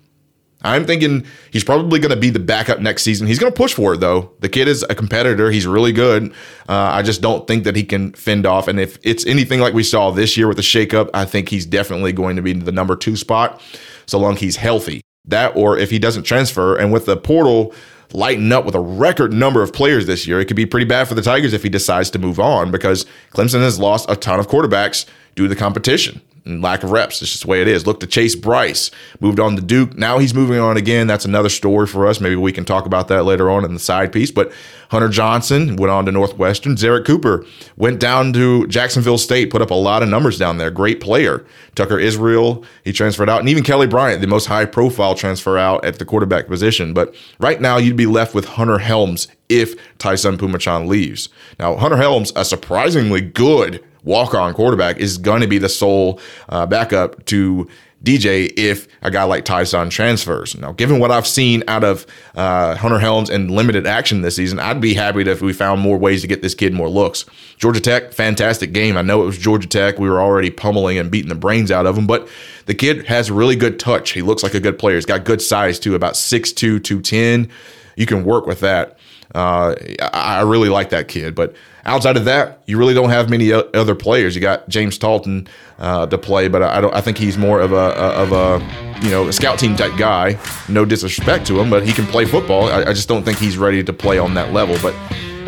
I'm 0.63 0.87
thinking 0.87 1.27
he's 1.51 1.65
probably 1.65 1.99
going 1.99 2.15
to 2.15 2.17
be 2.17 2.31
the 2.31 2.39
backup 2.39 2.81
next 2.81 3.03
season. 3.03 3.27
He's 3.27 3.39
going 3.39 3.53
to 3.53 3.57
push 3.57 3.75
for 3.75 3.95
it, 3.95 4.01
though. 4.01 4.33
The 4.41 4.49
kid 4.49 4.69
is 4.69 4.85
a 4.89 4.95
competitor. 4.95 5.51
He's 5.51 5.67
really 5.67 5.93
good. 5.93 6.33
Uh, 6.69 6.91
I 6.93 7.03
just 7.03 7.21
don't 7.21 7.47
think 7.47 7.65
that 7.65 7.77
he 7.77 7.85
can 7.85 8.13
fend 8.13 8.47
off. 8.47 8.69
And 8.69 8.79
if 8.81 8.99
it's 9.03 9.27
anything 9.27 9.61
like 9.61 9.75
we 9.75 9.83
saw 9.83 10.11
this 10.11 10.37
year 10.37 10.49
with 10.49 10.57
the 10.57 10.63
shakeup, 10.63 11.11
I 11.13 11.25
think 11.25 11.49
he's 11.49 11.67
definitely 11.67 12.13
going 12.13 12.37
to 12.37 12.43
be 12.43 12.53
the 12.53 12.73
number 12.73 12.97
two 12.97 13.17
spot 13.17 13.61
so 14.07 14.19
long 14.19 14.37
he's 14.37 14.57
healthy. 14.57 15.03
That, 15.27 15.55
or 15.55 15.79
if 15.79 15.91
he 15.91 15.99
doesn't 15.99 16.25
transfer, 16.25 16.77
and 16.77 16.93
with 16.93 17.07
the 17.07 17.17
portal 17.17 17.75
lighten 18.15 18.53
up 18.53 18.65
with 18.65 18.75
a 18.75 18.81
record 18.81 19.33
number 19.33 19.63
of 19.63 19.73
players 19.73 20.07
this 20.07 20.27
year, 20.27 20.41
it 20.41 20.47
could 20.47 20.57
be 20.57 20.67
pretty 20.67 20.87
bad 20.87 21.09
for 21.09 21.15
the 21.15 21.23
Tigers 21.23 21.53
if 21.53 21.63
he 21.63 21.69
decides 21.69 22.11
to 22.11 22.19
move 22.19 22.39
on 22.41 22.71
because 22.71 23.07
Clemson 23.33 23.61
has 23.61 23.79
lost 23.79 24.09
a 24.09 24.17
ton 24.17 24.41
of 24.41 24.49
quarterbacks 24.49 25.07
due 25.35 25.45
to 25.45 25.49
the 25.49 25.57
competition 25.57 26.21
and 26.45 26.63
lack 26.63 26.83
of 26.83 26.91
reps. 26.91 27.23
It's 27.23 27.31
just 27.31 27.45
the 27.45 27.51
way 27.51 27.61
it 27.61 27.69
is. 27.69 27.87
Look 27.87 28.01
to 28.01 28.07
Chase 28.07 28.35
Brice, 28.35 28.91
moved 29.21 29.39
on 29.39 29.57
to 29.57 29.63
Duke. 29.63 29.97
Now 29.97 30.19
he's 30.19 30.35
moving 30.35 30.59
on 30.59 30.77
again. 30.77 31.07
That's 31.07 31.25
another 31.25 31.49
story 31.49 31.87
for 31.87 32.07
us. 32.07 32.21
Maybe 32.21 32.37
we 32.37 32.53
can 32.53 32.65
talk 32.65 32.87
about 32.87 33.09
that 33.09 33.25
later 33.25 33.51
on 33.51 33.65
in 33.65 33.75
the 33.75 33.81
side 33.81 34.13
piece. 34.13 34.31
But 34.31 34.53
Hunter 34.91 35.09
Johnson 35.09 35.77
went 35.77 35.91
on 35.91 36.05
to 36.07 36.13
Northwestern. 36.13 36.77
Zerrick 36.77 37.07
Cooper 37.07 37.47
went 37.77 38.01
down 38.01 38.33
to 38.35 38.67
Jacksonville 38.67 39.19
State, 39.19 39.51
put 39.51 39.63
up 39.63 39.71
a 39.71 39.75
lot 39.75 40.03
of 40.03 40.09
numbers 40.09 40.39
down 40.39 40.59
there. 40.59 40.71
Great 40.71 41.01
player. 41.01 41.45
Tucker 41.75 41.99
Israel, 41.99 42.65
he 42.85 42.93
transferred 42.93 43.31
out. 43.31 43.41
And 43.41 43.49
even 43.49 43.65
Kelly 43.65 43.87
Bryant, 43.87 44.21
the 44.21 44.27
most 44.27 44.47
high 44.47 44.67
profile 44.67 45.15
transfer 45.15 45.57
out 45.57 45.85
at 45.85 45.99
the 45.99 46.05
quarterback 46.05 46.47
position. 46.47 46.93
But 46.93 47.15
right 47.39 47.61
now, 47.61 47.79
you'd 47.79 47.97
be 47.97 48.07
left 48.07 48.35
with 48.35 48.45
Hunter 48.45 48.79
Helms 48.79 49.29
if 49.49 49.75
Taisun 49.99 50.37
Phommachanh 50.37 50.87
leaves. 50.87 51.29
Now, 51.59 51.77
Hunter 51.77 51.97
Helms, 51.97 52.33
a 52.37 52.45
surprisingly 52.45 53.21
good 53.21 53.83
walk 54.05 54.35
on 54.35 54.55
quarterback 54.55 54.99
is 54.99 55.19
going 55.19 55.41
to 55.41 55.47
be 55.47 55.59
the 55.59 55.69
sole 55.69 56.21
uh, 56.49 56.67
backup 56.67 57.25
to 57.27 57.69
DJ 58.03 58.53
if 58.57 58.89
a 59.03 59.11
guy 59.11 59.23
like 59.25 59.45
Taisun 59.45 59.91
transfers. 59.91 60.57
Now, 60.57 60.73
given 60.73 60.99
what 60.99 61.11
I've 61.11 61.27
seen 61.27 61.63
out 61.69 61.85
of 61.85 62.07
uh, 62.35 62.75
Hunter 62.75 62.99
Helms 62.99 63.31
and 63.31 63.51
limited 63.51 63.87
action 63.87 64.23
this 64.23 64.37
season, 64.37 64.59
I'd 64.59 64.81
be 64.81 64.95
happy 64.95 65.23
if 65.23 65.41
we 65.41 65.53
found 65.53 65.81
more 65.81 65.97
ways 65.99 66.23
to 66.23 66.27
get 66.27 66.43
this 66.43 66.55
kid 66.55 66.75
more 66.75 66.89
looks. 66.89 67.25
Georgia 67.59 67.81
Tech, 67.81 68.13
fantastic 68.13 68.73
game. 68.73 68.97
I 68.97 69.03
know 69.03 69.23
it 69.23 69.27
was 69.27 69.39
Georgia 69.39 69.69
Tech. 69.69 69.99
We 69.99 70.11
were 70.11 70.21
already 70.21 70.51
pummeling 70.51 70.99
and 70.99 71.11
beating 71.11 71.29
the 71.29 71.37
brains 71.37 71.71
out 71.71 71.87
of 71.87 71.97
him, 71.97 72.07
but 72.07 72.29
the 72.67 72.75
kid 72.75 73.07
has 73.07 73.31
really 73.31 73.57
good 73.57 73.79
touch. 73.79 74.11
He 74.11 74.23
looks 74.23 74.43
like 74.43 74.55
a 74.55 74.61
good 74.61 74.79
player. 74.79 74.97
He's 74.97 75.07
got 75.07 75.25
good 75.25 75.41
size 75.41 75.79
too, 75.79 75.95
about 75.95 76.15
6'2, 76.15 76.83
210. 76.83 77.49
You 77.95 78.07
can 78.07 78.25
work 78.25 78.47
with 78.47 78.61
that. 78.61 78.99
Uh, 79.35 79.75
I 80.13 80.43
really 80.43 80.69
like 80.69 80.91
that 80.91 81.09
kid, 81.09 81.35
but 81.35 81.55
outside 81.85 82.17
of 82.17 82.25
that, 82.27 82.63
you 82.67 82.79
really 82.79 82.95
don't 82.95 83.11
have 83.11 83.31
many 83.31 83.53
other 83.53 83.95
players. 83.95 84.35
You 84.35 84.41
got 84.41 84.69
James 84.69 84.99
Talton 84.99 85.49
uh, 85.79 86.07
to 86.07 86.19
play, 86.19 86.49
but 86.49 86.63
I 86.63 86.81
don't. 86.81 86.95
I 86.95 87.01
think 87.01 87.19
he's 87.19 87.37
more 87.37 87.61
of 87.61 87.73
a 87.73 87.77
of 87.77 88.33
a 88.33 89.01
you 89.03 89.11
know 89.11 89.29
a 89.29 89.33
scout 89.33 89.59
team 89.59 89.77
type 89.77 89.97
guy. 89.97 90.39
No 90.69 90.85
disrespect 90.85 91.47
to 91.49 91.61
him, 91.61 91.71
but 91.71 91.87
he 91.87 91.93
can 91.93 92.07
play 92.07 92.25
football. 92.25 92.69
I, 92.69 92.85
I 92.85 92.93
just 92.93 93.09
don't 93.09 93.25
think 93.25 93.39
he's 93.39 93.59
ready 93.59 93.83
to 93.83 93.93
play 93.93 94.19
on 94.19 94.35
that 94.35 94.53
level. 94.53 94.77
But 94.83 94.95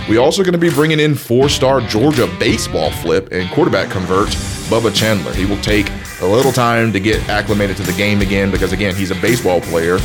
we 0.08 0.16
also 0.16 0.42
going 0.42 0.52
to 0.52 0.58
be 0.58 0.70
bringing 0.70 1.00
in 1.00 1.14
four-star 1.14 1.80
Georgia 1.82 2.26
baseball 2.38 2.90
flip 2.90 3.28
and 3.32 3.50
quarterback 3.50 3.90
convert 3.90 4.28
Bubba 4.68 4.94
Chandler. 4.94 5.32
He 5.32 5.46
will 5.46 5.60
take 5.62 5.90
a 6.20 6.26
little 6.26 6.52
time 6.52 6.92
to 6.92 7.00
get 7.00 7.26
acclimated 7.28 7.76
to 7.78 7.82
the 7.82 7.92
game 7.92 8.20
again 8.20 8.50
because 8.50 8.72
again 8.72 8.94
he's 8.94 9.10
a 9.10 9.16
baseball 9.16 9.60
player 9.60 9.98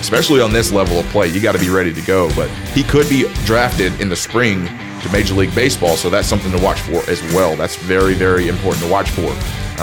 especially 0.00 0.40
on 0.40 0.50
this 0.50 0.72
level 0.72 0.98
of 0.98 1.04
play, 1.06 1.28
you 1.28 1.42
got 1.42 1.52
to 1.52 1.58
be 1.58 1.68
ready 1.68 1.92
to 1.92 2.00
go. 2.00 2.34
But 2.34 2.48
he 2.72 2.82
could 2.82 3.06
be 3.10 3.30
drafted 3.44 4.00
in 4.00 4.08
the 4.08 4.16
spring 4.16 4.66
to 5.02 5.10
Major 5.10 5.34
League 5.34 5.54
Baseball, 5.54 5.96
so 5.96 6.10
that's 6.10 6.28
something 6.28 6.52
to 6.52 6.62
watch 6.62 6.80
for 6.80 6.98
as 7.10 7.22
well. 7.34 7.56
That's 7.56 7.76
very, 7.76 8.14
very 8.14 8.48
important 8.48 8.84
to 8.84 8.90
watch 8.90 9.10
for 9.10 9.34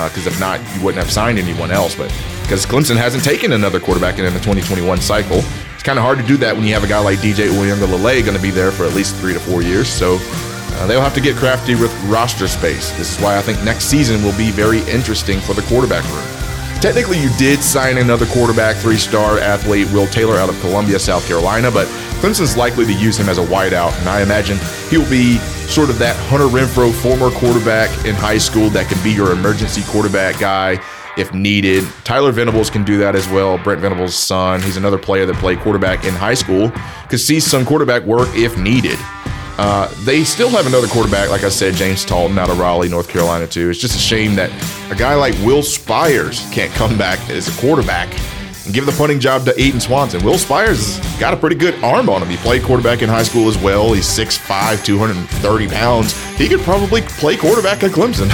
because 0.06 0.28
uh, 0.28 0.30
if 0.30 0.40
not, 0.40 0.60
you 0.76 0.84
wouldn't 0.84 1.04
have 1.04 1.12
signed 1.12 1.40
anyone 1.40 1.72
else. 1.72 1.96
But 1.96 2.14
because 2.44 2.66
Clemson 2.66 2.96
hasn't 2.96 3.24
taken 3.24 3.54
another 3.54 3.80
quarterback 3.80 4.20
in 4.20 4.26
the 4.26 4.40
2021 4.40 5.02
cycle, 5.02 5.38
it's 5.74 5.84
kind 5.84 5.98
of 5.98 6.06
hard 6.06 6.20
to 6.20 6.26
do 6.26 6.38
that 6.38 6.56
when 6.56 6.66
you 6.66 6.74
have 6.74 6.84
a 6.84 6.88
guy 6.88 7.00
like 7.00 7.20
DJ 7.20 7.50
Uiagalelei 7.50 8.24
going 8.24 8.38
to 8.38 8.42
be 8.42 8.52
there 8.52 8.72
for 8.72 8.86
at 8.86 8.94
least 8.94 9.16
three 9.16 9.34
to 9.34 9.40
four 9.40 9.62
years. 9.62 9.88
So 9.88 10.18
uh, 10.22 10.86
they'll 10.86 11.02
have 11.02 11.16
to 11.16 11.22
get 11.22 11.36
crafty 11.36 11.74
with 11.74 11.94
roster 12.04 12.48
space. 12.48 12.92
This 12.92 13.18
is 13.18 13.24
why 13.24 13.38
I 13.38 13.42
think 13.42 13.64
next 13.64 13.86
season 13.86 14.24
will 14.24 14.38
be 14.38 14.52
very 14.52 14.80
interesting 14.82 15.40
for 15.40 15.54
the 15.54 15.64
quarterback 15.64 16.04
room. 16.06 16.38
Technically, 16.80 17.20
you 17.20 17.30
did 17.40 17.64
sign 17.64 17.98
another 17.98 18.28
quarterback, 18.28 18.76
three 18.76 18.98
star 18.98 19.40
athlete, 19.40 19.88
Will 19.92 20.06
Taylor, 20.06 20.36
out 20.36 20.50
of 20.50 20.60
Columbia, 20.62 21.00
South 21.00 21.28
Carolina, 21.28 21.72
but 21.72 21.88
Clemson's 22.18 22.58
likely 22.58 22.86
to 22.86 22.94
use 22.94 23.18
him 23.18 23.30
as 23.30 23.38
a 23.38 23.46
wideout, 23.46 23.98
and 24.00 24.10
I 24.10 24.22
imagine 24.22 24.58
he 24.90 24.98
will 24.98 25.10
be 25.10 25.38
sort 25.68 25.90
of 25.90 26.00
that 26.00 26.16
Hunter 26.28 26.48
Renfrow, 26.48 26.92
former 26.92 27.30
quarterback 27.38 27.90
in 28.06 28.16
high 28.16 28.40
school 28.40 28.70
that 28.72 28.90
can 28.92 29.02
be 29.04 29.12
your 29.12 29.32
emergency 29.32 29.84
quarterback 29.84 30.40
guy 30.40 30.82
if 31.18 31.34
needed. 31.34 31.84
Tyler 32.04 32.32
Venables 32.32 32.70
can 32.70 32.84
do 32.84 32.98
that 32.98 33.16
as 33.16 33.28
well. 33.30 33.58
Brent 33.58 33.82
Venables' 33.82 34.16
son. 34.16 34.62
He's 34.62 34.78
another 34.78 34.98
player 34.98 35.26
that 35.26 35.36
played 35.38 35.60
quarterback 35.60 36.06
in 36.06 36.14
high 36.14 36.34
school, 36.34 36.72
could 37.10 37.20
see 37.20 37.40
some 37.40 37.66
quarterback 37.66 38.04
work 38.04 38.30
if 38.34 38.58
needed. 38.58 38.98
Uh, 39.60 39.92
they 40.04 40.24
still 40.24 40.50
have 40.50 40.68
another 40.68 40.88
quarterback, 40.88 41.30
like 41.30 41.44
I 41.44 41.50
said, 41.50 41.74
James 41.74 42.06
Talton 42.06 42.38
out 42.38 42.50
of 42.50 42.60
Raleigh, 42.60 42.90
North 42.90 43.10
Carolina, 43.10 43.48
too. 43.48 43.72
It's 43.72 43.80
just 43.80 43.96
a 43.96 44.00
shame 44.00 44.36
that 44.36 44.52
a 44.92 44.96
guy 44.96 45.16
like 45.16 45.34
Will 45.44 45.64
Spiers 45.64 46.48
can't 46.52 46.72
come 46.74 46.96
back 46.98 47.20
as 47.30 47.48
a 47.48 47.60
quarterback 47.60 48.10
and 48.68 48.76
give 48.76 48.86
the 48.86 48.92
punting 48.92 49.20
job 49.20 49.46
to 49.46 49.60
Aidan 49.60 49.80
Swanson. 49.80 50.24
Will 50.24 50.38
Spiers 50.38 50.98
has 50.98 51.20
got 51.20 51.34
a 51.34 51.38
pretty 51.38 51.56
good 51.56 51.82
arm 51.84 52.10
on 52.10 52.22
him. 52.22 52.30
He 52.30 52.38
played 52.38 52.64
quarterback 52.64 53.02
in 53.02 53.10
high 53.10 53.24
school 53.24 53.48
as 53.48 53.58
well. 53.58 53.94
He's 53.94 54.06
6'5, 54.06 54.84
230 54.86 55.68
pounds. 55.70 56.14
He 56.36 56.48
could 56.48 56.60
probably 56.60 57.02
play 57.02 57.38
quarterback 57.38 57.84
at 57.84 57.92
Clemson. 57.92 58.30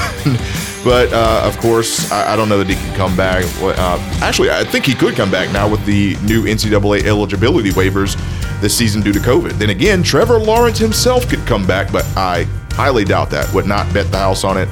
But 0.83 1.13
uh, 1.13 1.43
of 1.45 1.57
course, 1.59 2.11
I, 2.11 2.33
I, 2.33 2.35
don't 2.35 2.49
know 2.49 2.57
that 2.57 2.67
he 2.67 2.75
can 2.75 2.93
come 2.97 3.15
back. 3.15 3.45
Uh, 3.61 3.97
actually, 4.21 4.51
I 4.51 4.65
think 4.65 4.85
he 4.85 4.93
could 4.93 5.15
come 5.15 5.31
back 5.31 5.49
now 5.53 5.69
with 5.69 5.85
the 5.85 6.17
new 6.23 6.43
NCAA 6.43 7.05
eligibility 7.05 7.69
waivers 7.69 8.19
this 8.59 8.77
season 8.77 9.01
due 9.01 9.13
to 9.13 9.19
COVID. 9.19 9.51
Then 9.53 9.69
again, 9.69 10.03
Trevor 10.03 10.39
Lawrence 10.39 10.77
himself 10.77 11.29
could 11.29 11.39
come 11.45 11.65
back, 11.65 11.89
but 11.89 12.03
I 12.17 12.43
highly 12.71 13.05
doubt 13.05 13.29
that. 13.29 13.53
Would 13.53 13.65
not 13.65 13.93
bet 13.93 14.11
the 14.11 14.17
house 14.17 14.43
on 14.43 14.57
it. 14.57 14.67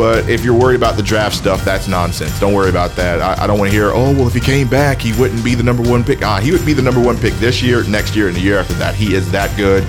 But 0.00 0.30
if 0.30 0.46
you're 0.46 0.58
worried 0.58 0.76
about 0.76 0.96
the 0.96 1.02
draft 1.02 1.36
stuff, 1.36 1.62
that's 1.62 1.86
nonsense. 1.86 2.40
Don't 2.40 2.54
worry 2.54 2.70
about 2.70 2.92
that. 2.92 3.20
I, 3.20 3.44
I 3.44 3.46
don't 3.46 3.58
want 3.58 3.70
to 3.70 3.76
hear, 3.76 3.90
oh, 3.90 4.14
well, 4.14 4.26
if 4.26 4.32
he 4.32 4.40
came 4.40 4.66
back, 4.66 4.98
he 4.98 5.12
wouldn't 5.20 5.44
be 5.44 5.54
the 5.54 5.62
number 5.62 5.82
one 5.82 6.02
pick. 6.02 6.22
Ah, 6.22 6.40
he 6.40 6.52
would 6.52 6.64
be 6.64 6.72
the 6.72 6.80
number 6.80 7.02
one 7.02 7.18
pick 7.18 7.34
this 7.34 7.62
year, 7.62 7.84
next 7.84 8.16
year, 8.16 8.26
and 8.28 8.34
the 8.34 8.40
year 8.40 8.58
after 8.58 8.72
that. 8.80 8.94
He 8.94 9.12
is 9.12 9.30
that 9.30 9.54
good, 9.58 9.84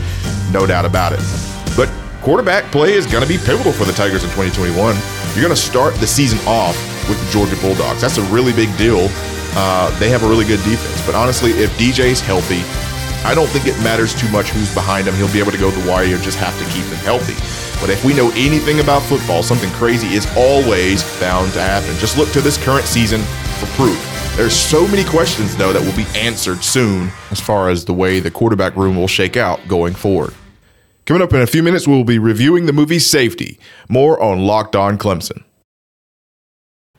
no 0.52 0.68
doubt 0.68 0.84
about 0.84 1.14
it. 1.14 1.22
But 1.78 1.88
quarterback 2.22 2.70
play 2.74 2.92
is 2.92 3.08
going 3.08 3.24
to 3.24 3.30
be 3.30 3.38
pivotal 3.38 3.72
for 3.72 3.86
the 3.86 3.94
Tigers 3.94 4.26
in 4.26 4.30
2021. 4.32 4.76
You're 4.76 5.46
going 5.46 5.48
to 5.48 5.56
start 5.56 5.96
the 5.96 6.08
season 6.08 6.40
off 6.46 6.76
with 7.08 7.18
the 7.24 7.32
Georgia 7.32 7.56
Bulldogs. 7.62 8.02
That's 8.02 8.18
a 8.18 8.24
really 8.24 8.52
big 8.52 8.68
deal. 8.78 9.08
Uh, 9.56 9.98
they 9.98 10.10
have 10.10 10.24
a 10.24 10.28
really 10.28 10.44
good 10.44 10.60
defense. 10.68 11.06
But 11.06 11.16
honestly, 11.16 11.52
if 11.52 11.72
DJ's 11.80 12.20
healthy, 12.20 12.60
I 13.24 13.34
don't 13.34 13.48
think 13.48 13.66
it 13.66 13.82
matters 13.82 14.14
too 14.14 14.28
much 14.28 14.50
who's 14.50 14.74
behind 14.76 15.08
him. 15.08 15.16
He'll 15.16 15.32
be 15.32 15.40
able 15.40 15.54
to 15.54 15.58
go 15.58 15.72
the 15.72 15.90
wire. 15.90 16.04
You 16.04 16.18
just 16.20 16.38
have 16.38 16.52
to 16.60 16.66
keep 16.76 16.84
him 16.92 17.00
healthy. 17.00 17.71
But 17.82 17.90
if 17.90 18.06
we 18.06 18.14
know 18.14 18.30
anything 18.36 18.80
about 18.80 19.02
football, 19.02 19.44
something 19.44 19.72
crazy 19.72 20.14
is 20.14 20.28
always 20.38 21.04
bound 21.20 21.52
to 21.54 21.62
happen. 21.62 21.98
Just 21.98 22.18
look 22.18 22.30
to 22.30 22.40
this 22.40 22.64
current 22.64 22.86
season 22.86 23.22
for 23.60 23.66
proof. 23.76 24.00
There's 24.38 24.56
so 24.56 24.88
many 24.88 25.04
questions, 25.04 25.58
though, 25.58 25.74
that 25.74 25.82
will 25.82 25.96
be 25.98 26.08
answered 26.18 26.64
soon 26.64 27.12
as 27.32 27.42
far 27.42 27.70
as 27.70 27.84
the 27.84 27.94
way 27.94 28.20
the 28.20 28.32
quarterback 28.32 28.76
room 28.76 28.96
will 28.96 29.08
shake 29.08 29.36
out 29.36 29.60
going 29.68 29.96
forward. 29.96 30.34
Coming 31.06 31.24
up 31.24 31.34
in 31.34 31.42
a 31.42 31.48
few 31.48 31.64
minutes, 31.64 31.88
we'll 31.88 32.04
be 32.04 32.20
reviewing 32.20 32.68
the 32.68 32.74
movie 32.74 33.00
Safety. 33.00 33.60
More 33.90 34.22
on 34.22 34.46
Locked 34.46 34.76
On 34.76 34.98
Clemson. 34.98 35.44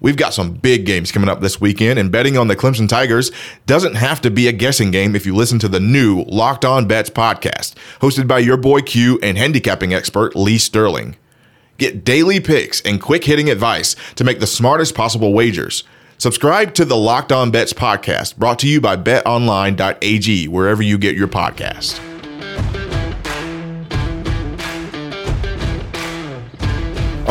We've 0.03 0.17
got 0.17 0.35
some 0.35 0.55
big 0.55 0.85
games 0.85 1.13
coming 1.13 1.29
up 1.29 1.41
this 1.41 1.61
weekend, 1.61 1.99
and 1.99 2.11
betting 2.11 2.37
on 2.37 2.49
the 2.49 2.57
Clemson 2.57 2.89
Tigers 2.89 3.31
doesn't 3.67 3.95
have 3.95 4.21
to 4.23 4.31
be 4.31 4.49
a 4.49 4.53
guessing 4.53 4.91
game 4.91 5.15
if 5.15 5.25
you 5.25 5.35
listen 5.35 5.61
to 5.61 5.69
the 5.69 5.81
new 5.81 6.25
Locked 6.25 6.65
On 6.65 6.89
Bets 6.89 7.09
podcast, 7.11 7.75
hosted 8.01 8.27
by 8.27 8.41
your 8.41 8.57
boy 8.57 8.81
Q 8.81 9.21
and 9.23 9.39
handicapping 9.39 9.95
expert 9.95 10.35
Lee 10.35 10.59
Sterling. 10.59 11.17
Get 11.79 12.05
daily 12.05 12.41
picks 12.41 12.81
and 12.83 13.01
quick 13.01 13.25
hitting 13.25 13.49
advice 13.49 13.95
to 14.17 14.25
make 14.25 14.41
the 14.41 14.47
smartest 14.47 14.95
possible 14.95 15.33
wagers. 15.33 15.85
Subscribe 16.19 16.75
to 16.75 16.85
the 16.85 16.97
Locked 16.97 17.33
On 17.33 17.51
Bets 17.51 17.73
podcast, 17.73 18.37
brought 18.37 18.59
to 18.61 18.69
you 18.69 18.81
by 18.81 18.97
betonline.ag, 18.97 20.49
wherever 20.49 20.83
you 20.83 20.99
get 20.99 21.17
your 21.17 21.29
podcast. 21.29 22.01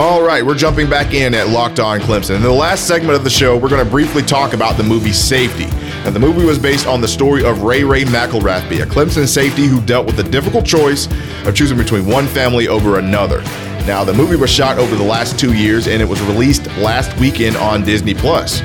All 0.01 0.23
right, 0.23 0.43
we're 0.43 0.55
jumping 0.55 0.89
back 0.89 1.13
in 1.13 1.35
at 1.35 1.49
Locked 1.49 1.79
On 1.79 1.99
Clemson. 1.99 2.37
In 2.37 2.41
the 2.41 2.51
last 2.51 2.87
segment 2.87 3.13
of 3.13 3.23
the 3.23 3.29
show, 3.29 3.55
we're 3.55 3.69
going 3.69 3.85
to 3.85 3.89
briefly 3.89 4.23
talk 4.23 4.53
about 4.53 4.75
the 4.75 4.81
movie 4.81 5.11
Safety. 5.11 5.65
And 6.07 6.15
the 6.15 6.19
movie 6.19 6.43
was 6.43 6.57
based 6.57 6.87
on 6.87 7.01
the 7.01 7.07
story 7.07 7.45
of 7.45 7.61
Ray 7.61 7.83
Ray 7.83 8.03
McElrathbey, 8.03 8.81
a 8.81 8.87
Clemson 8.87 9.27
safety 9.27 9.67
who 9.67 9.79
dealt 9.81 10.07
with 10.07 10.15
the 10.17 10.23
difficult 10.23 10.65
choice 10.65 11.07
of 11.45 11.53
choosing 11.53 11.77
between 11.77 12.07
one 12.07 12.25
family 12.25 12.67
over 12.67 12.97
another. 12.97 13.41
Now, 13.85 14.03
the 14.03 14.11
movie 14.11 14.37
was 14.37 14.49
shot 14.49 14.79
over 14.79 14.95
the 14.95 15.03
last 15.03 15.37
two 15.37 15.53
years 15.53 15.87
and 15.87 16.01
it 16.01 16.09
was 16.09 16.19
released 16.21 16.65
last 16.77 17.15
weekend 17.19 17.55
on 17.57 17.83
Disney 17.83 18.15
Plus. 18.15 18.63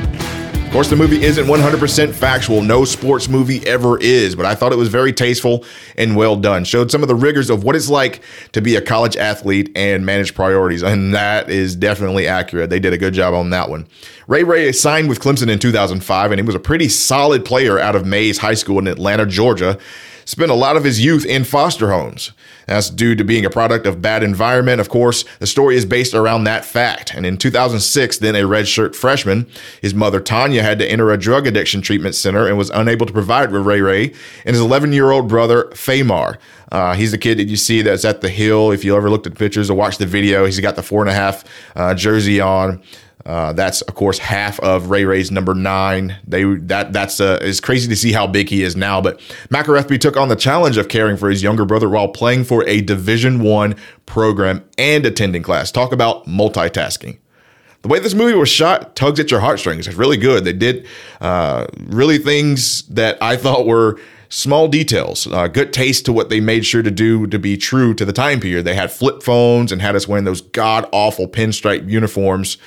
Course, 0.77 0.91
the 0.91 0.97
movie 0.97 1.25
isn't 1.25 1.47
100% 1.47 2.13
factual. 2.13 2.61
No 2.61 2.85
sports 2.85 3.31
movie 3.31 3.67
ever 3.67 3.99
is, 3.99 4.37
but 4.37 4.45
I 4.45 4.55
thought 4.55 4.73
it 4.73 4.77
was 4.77 4.91
very 4.91 5.11
tasteful 5.11 5.65
and 5.97 6.15
well 6.15 6.37
done. 6.37 6.65
Showed 6.65 6.91
some 6.91 7.01
of 7.01 7.09
the 7.09 7.15
rigors 7.15 7.49
of 7.49 7.65
what 7.65 7.75
it's 7.75 7.89
like 7.89 8.23
to 8.53 8.61
be 8.61 8.77
a 8.77 8.83
college 8.83 9.17
athlete 9.17 9.73
and 9.75 10.05
manage 10.05 10.35
priorities, 10.35 10.83
and 10.83 11.15
that 11.15 11.49
is 11.49 11.75
definitely 11.75 12.29
accurate. 12.29 12.69
They 12.69 12.79
did 12.79 12.93
a 12.93 12.99
good 12.99 13.15
job 13.15 13.33
on 13.33 13.49
that 13.51 13.71
one. 13.71 13.87
Ray 14.27 14.45
Ray 14.45 14.71
signed 14.73 15.09
with 15.09 15.19
Clemson 15.19 15.49
in 15.49 15.59
2005, 15.59 16.31
and 16.31 16.39
he 16.39 16.45
was 16.45 16.55
a 16.55 16.61
pretty 16.61 16.91
solid 16.91 17.47
player 17.47 17.79
out 17.79 17.97
of 17.97 18.05
Mays 18.05 18.37
High 18.37 18.53
School 18.53 18.79
in 18.79 18.87
Atlanta, 18.87 19.25
Georgia 19.25 19.79
spent 20.27 20.51
a 20.51 20.55
lot 20.55 20.77
of 20.77 20.85
his 20.85 21.03
youth 21.03 21.25
in 21.25 21.45
foster 21.45 21.91
homes. 21.91 22.33
That's 22.67 22.91
due 22.91 23.15
to 23.15 23.25
being 23.25 23.47
a 23.47 23.51
product 23.51 23.87
of 23.87 24.03
bad 24.03 24.23
environment. 24.23 24.81
Of 24.81 24.89
course, 24.89 25.25
the 25.39 25.47
story 25.47 25.77
is 25.77 25.87
based 25.87 26.15
around 26.15 26.45
that 26.45 26.65
fact. 26.65 27.15
And 27.15 27.25
in 27.25 27.39
2006, 27.39 28.19
then 28.19 28.35
a 28.35 28.43
redshirt 28.43 28.95
freshman, 28.97 29.47
his 29.81 29.95
mother 29.95 30.21
Tanya 30.21 30.63
had 30.63 30.81
to 30.81 30.91
enter 30.91 31.13
a 31.13 31.17
drug 31.17 31.47
addiction 31.47 31.81
treatment 31.81 32.17
center 32.17 32.47
and 32.47 32.59
was 32.59 32.71
unable 32.71 33.07
to 33.07 33.13
provide 33.13 33.51
for 33.51 33.63
Ray 33.63 33.81
Ray 33.81 34.13
and 34.45 34.55
his 34.55 34.61
11 34.61 34.93
year 34.93 35.13
old 35.13 35.29
brother 35.29 35.71
Fahmarr. 35.71 36.39
Uh, 36.73 36.95
he's 36.95 37.13
the 37.13 37.19
kid 37.19 37.39
that 37.39 37.47
you 37.47 37.57
see 37.57 37.81
that's 37.81 38.05
at 38.05 38.21
the 38.21 38.29
hill. 38.29 38.73
If 38.73 38.85
you 38.85 38.97
ever 38.97 39.09
looked 39.09 39.29
at 39.29 39.37
pictures 39.37 39.71
or 39.71 39.75
watched 39.75 40.01
the 40.01 40.07
video, 40.07 40.45
he's 40.45 40.59
got 40.59 40.75
the 40.75 40.83
four 40.83 41.01
and 41.01 41.11
a 41.11 41.15
half 41.15 41.45
uh, 41.77 41.95
jersey 41.95 42.41
on. 42.41 42.83
Uh, 43.25 43.53
that's 43.53 43.81
of 43.83 43.95
course 43.95 44.19
half 44.19 44.61
of 44.61 44.91
Ray 44.91 45.05
Ray's 45.05 45.31
number 45.33 45.55
nine. 45.55 46.17
They 46.27 46.45
that 46.45 46.93
that's 46.93 47.21
uh, 47.21 47.39
it's 47.43 47.61
crazy 47.61 47.89
to 47.89 47.97
see 47.97 48.13
how 48.13 48.27
big 48.27 48.49
he 48.49 48.63
is 48.63 48.77
now. 48.77 49.01
But 49.01 49.19
McElrathbey 49.49 49.99
took 50.01 50.17
on 50.17 50.29
the 50.29 50.37
challenge 50.37 50.77
of 50.77 50.89
caring 50.89 51.17
for 51.17 51.29
his 51.29 51.43
younger 51.43 51.65
brother 51.65 51.89
while 51.89 52.09
playing 52.09 52.45
for 52.45 52.67
a 52.69 52.83
Division 52.83 53.43
One 53.43 53.75
program 54.05 54.65
and 54.79 55.05
attending 55.05 55.43
class. 55.43 55.73
Talk 55.73 55.93
about 55.93 56.27
multitasking. 56.27 57.19
The 57.83 57.89
way 57.89 57.99
this 57.99 58.15
movie 58.15 58.35
was 58.35 58.49
shot 58.49 58.97
tugs 58.97 59.21
at 59.21 59.31
your 59.31 59.41
heartstrings. 59.41 59.87
It's 59.87 59.97
really 59.97 60.17
good. 60.17 60.45
They 60.45 60.53
did 60.53 60.87
uh, 61.21 61.67
really 61.87 62.19
things 62.19 62.83
that 62.89 63.17
I 63.23 63.37
thought 63.37 63.67
were 63.67 63.99
small 64.29 64.69
details, 64.69 65.27
uh, 65.27 65.49
good 65.49 65.73
taste 65.73 66.05
to 66.07 66.13
what 66.13 66.29
they 66.29 66.41
made 66.41 66.65
sure 66.67 66.83
to 66.83 66.91
do 66.91 67.27
to 67.27 67.39
be 67.39 67.57
true 67.57 67.95
to 67.95 68.05
the 68.05 68.13
time 68.13 68.41
period. 68.41 68.65
They 68.65 68.75
had 68.75 68.91
flip 68.91 69.23
phones 69.23 69.73
and 69.73 69.81
had 69.81 69.97
us 69.97 70.09
wearing 70.09 70.25
those 70.25 70.41
god 70.41 70.89
awful 70.93 71.29
pinstripe 71.29 71.89
uniforms 71.89 72.59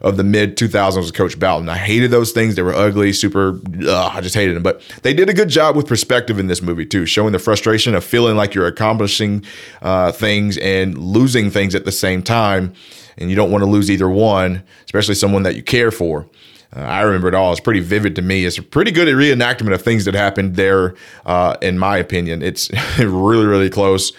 of 0.00 0.16
the 0.16 0.24
mid 0.24 0.56
2000s 0.56 0.96
with 0.96 1.14
Coach 1.14 1.38
Bowden. 1.38 1.68
I 1.68 1.76
hated 1.76 2.10
those 2.10 2.32
things. 2.32 2.54
They 2.54 2.62
were 2.62 2.74
ugly, 2.74 3.12
super, 3.12 3.60
ugh, 3.80 4.12
I 4.14 4.20
just 4.20 4.34
hated 4.34 4.56
them. 4.56 4.62
But 4.62 4.80
they 5.02 5.12
did 5.12 5.28
a 5.28 5.34
good 5.34 5.48
job 5.48 5.76
with 5.76 5.86
perspective 5.86 6.38
in 6.38 6.46
this 6.46 6.62
movie, 6.62 6.86
too, 6.86 7.06
showing 7.06 7.32
the 7.32 7.38
frustration 7.38 7.94
of 7.94 8.04
feeling 8.04 8.36
like 8.36 8.54
you're 8.54 8.66
accomplishing 8.66 9.44
uh, 9.82 10.12
things 10.12 10.56
and 10.58 10.96
losing 10.96 11.50
things 11.50 11.74
at 11.74 11.84
the 11.84 11.92
same 11.92 12.22
time. 12.22 12.72
And 13.16 13.28
you 13.30 13.36
don't 13.36 13.50
want 13.50 13.62
to 13.62 13.70
lose 13.70 13.90
either 13.90 14.08
one, 14.08 14.62
especially 14.84 15.16
someone 15.16 15.42
that 15.42 15.56
you 15.56 15.62
care 15.62 15.90
for. 15.90 16.26
Uh, 16.76 16.80
I 16.80 17.02
remember 17.02 17.28
it 17.28 17.34
all. 17.34 17.50
It's 17.52 17.60
pretty 17.60 17.80
vivid 17.80 18.16
to 18.16 18.22
me. 18.22 18.44
It's 18.44 18.58
a 18.58 18.62
pretty 18.62 18.90
good 18.90 19.08
reenactment 19.08 19.72
of 19.72 19.82
things 19.82 20.04
that 20.04 20.14
happened 20.14 20.56
there, 20.56 20.94
uh, 21.24 21.56
in 21.62 21.78
my 21.78 21.96
opinion. 21.96 22.42
It's 22.42 22.70
really, 22.98 23.46
really 23.46 23.70
close. 23.70 24.12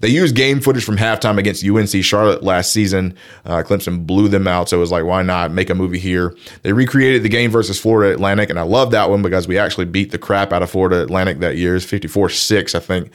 They 0.00 0.08
used 0.08 0.34
game 0.34 0.60
footage 0.60 0.82
from 0.84 0.96
halftime 0.96 1.38
against 1.38 1.64
UNC 1.64 2.04
Charlotte 2.04 2.42
last 2.42 2.72
season. 2.72 3.14
Uh, 3.44 3.62
Clemson 3.64 4.04
blew 4.04 4.26
them 4.26 4.48
out, 4.48 4.68
so 4.68 4.76
it 4.76 4.80
was 4.80 4.90
like, 4.90 5.04
why 5.04 5.22
not 5.22 5.52
make 5.52 5.70
a 5.70 5.76
movie 5.76 6.00
here? 6.00 6.34
They 6.62 6.72
recreated 6.72 7.22
the 7.22 7.28
game 7.28 7.52
versus 7.52 7.78
Florida 7.78 8.12
Atlantic, 8.12 8.50
and 8.50 8.58
I 8.58 8.62
love 8.62 8.90
that 8.90 9.10
one 9.10 9.22
because 9.22 9.46
we 9.46 9.58
actually 9.58 9.84
beat 9.84 10.10
the 10.10 10.18
crap 10.18 10.52
out 10.52 10.60
of 10.60 10.70
Florida 10.70 11.02
Atlantic 11.02 11.38
that 11.38 11.56
year. 11.56 11.76
It's 11.76 11.84
54 11.84 12.30
6, 12.30 12.74
I 12.74 12.80
think. 12.80 13.12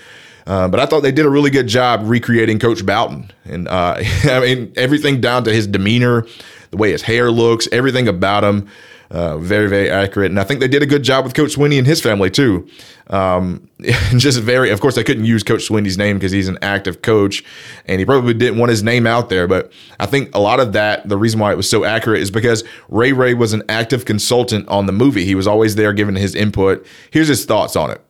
Uh, 0.48 0.68
but 0.70 0.80
I 0.80 0.86
thought 0.86 1.02
they 1.02 1.12
did 1.12 1.26
a 1.26 1.30
really 1.30 1.50
good 1.50 1.68
job 1.68 2.02
recreating 2.06 2.58
Coach 2.58 2.86
Bowden. 2.86 3.30
And 3.44 3.68
uh, 3.68 3.98
I 4.24 4.40
mean, 4.40 4.74
everything 4.78 5.20
down 5.20 5.44
to 5.44 5.54
his 5.54 5.68
demeanor, 5.68 6.26
the 6.72 6.78
way 6.78 6.92
his 6.92 7.02
hair 7.02 7.30
looks, 7.30 7.68
everything 7.72 8.08
about 8.08 8.44
him. 8.44 8.68
Uh, 9.10 9.38
very, 9.38 9.70
very 9.70 9.90
accurate. 9.90 10.32
And 10.32 10.38
I 10.38 10.44
think 10.44 10.60
they 10.60 10.68
did 10.68 10.84
a 10.84 10.86
good 10.86 11.02
job 11.02 11.24
with 11.24 11.34
Coach 11.34 11.56
Swinney 11.56 11.78
and 11.78 11.88
his 11.88 12.02
family 12.02 12.30
too. 12.30 12.68
Um, 13.10 13.70
just 14.18 14.42
very, 14.42 14.70
of 14.70 14.82
course, 14.82 14.96
they 14.96 15.04
couldn't 15.04 15.24
use 15.24 15.44
Coach 15.44 15.70
Swinney's 15.70 15.98
name 15.98 16.18
because 16.18 16.34
he's 16.34 16.50
an 16.50 16.58
active 16.62 17.02
coach 17.02 17.42
and 17.86 18.00
he 18.00 18.06
probably 18.06 18.34
didn't 18.34 18.60
want 18.60 18.70
his 18.70 18.84
name 18.84 19.08
out 19.08 19.30
there. 19.30 19.48
But 19.48 19.72
I 19.98 20.08
think 20.08 20.36
a 20.36 20.40
lot 20.40 20.60
of 20.60 20.74
that, 20.74 21.08
the 21.08 21.18
reason 21.18 21.40
why 21.40 21.54
it 21.54 21.56
was 21.56 21.70
so 21.70 21.86
accurate 21.86 22.22
is 22.22 22.32
because 22.32 22.66
Ray 22.90 23.14
Ray 23.14 23.34
was 23.34 23.54
an 23.54 23.64
active 23.70 24.04
consultant 24.04 24.68
on 24.68 24.88
the 24.88 24.94
movie. 24.94 25.24
He 25.24 25.36
was 25.36 25.48
always 25.48 25.76
there 25.76 25.94
giving 25.94 26.16
his 26.18 26.36
input. 26.36 26.86
Here's 27.10 27.30
his 27.30 27.46
thoughts 27.46 27.78
on 27.78 27.92
it 27.92 28.02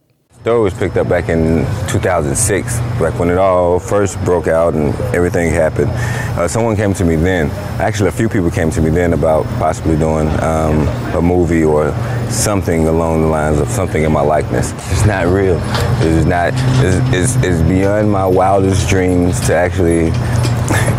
story 0.41 0.61
was 0.61 0.73
picked 0.73 0.97
up 0.97 1.09
back 1.09 1.29
in 1.29 1.65
2006, 1.89 2.79
like 3.01 3.17
when 3.19 3.29
it 3.29 3.37
all 3.37 3.79
first 3.79 4.23
broke 4.23 4.47
out 4.47 4.73
and 4.73 4.93
everything 5.13 5.51
happened. 5.51 5.89
Uh, 6.37 6.47
someone 6.47 6.75
came 6.75 6.93
to 6.93 7.03
me 7.03 7.15
then. 7.15 7.49
Actually, 7.79 8.09
a 8.09 8.11
few 8.11 8.29
people 8.29 8.49
came 8.51 8.69
to 8.69 8.81
me 8.81 8.89
then 8.89 9.13
about 9.13 9.45
possibly 9.59 9.97
doing 9.97 10.27
um, 10.41 10.87
a 11.15 11.21
movie 11.21 11.63
or 11.63 11.91
something 12.29 12.87
along 12.87 13.21
the 13.21 13.27
lines 13.27 13.59
of 13.59 13.67
something 13.69 14.03
in 14.03 14.11
my 14.11 14.21
likeness. 14.21 14.71
It's 14.91 15.05
not 15.05 15.27
real. 15.27 15.59
It's 16.01 16.25
not. 16.25 16.53
It's, 16.83 17.35
it's, 17.35 17.45
it's 17.45 17.61
beyond 17.67 18.11
my 18.11 18.25
wildest 18.25 18.87
dreams 18.87 19.39
to 19.47 19.55
actually 19.55 20.11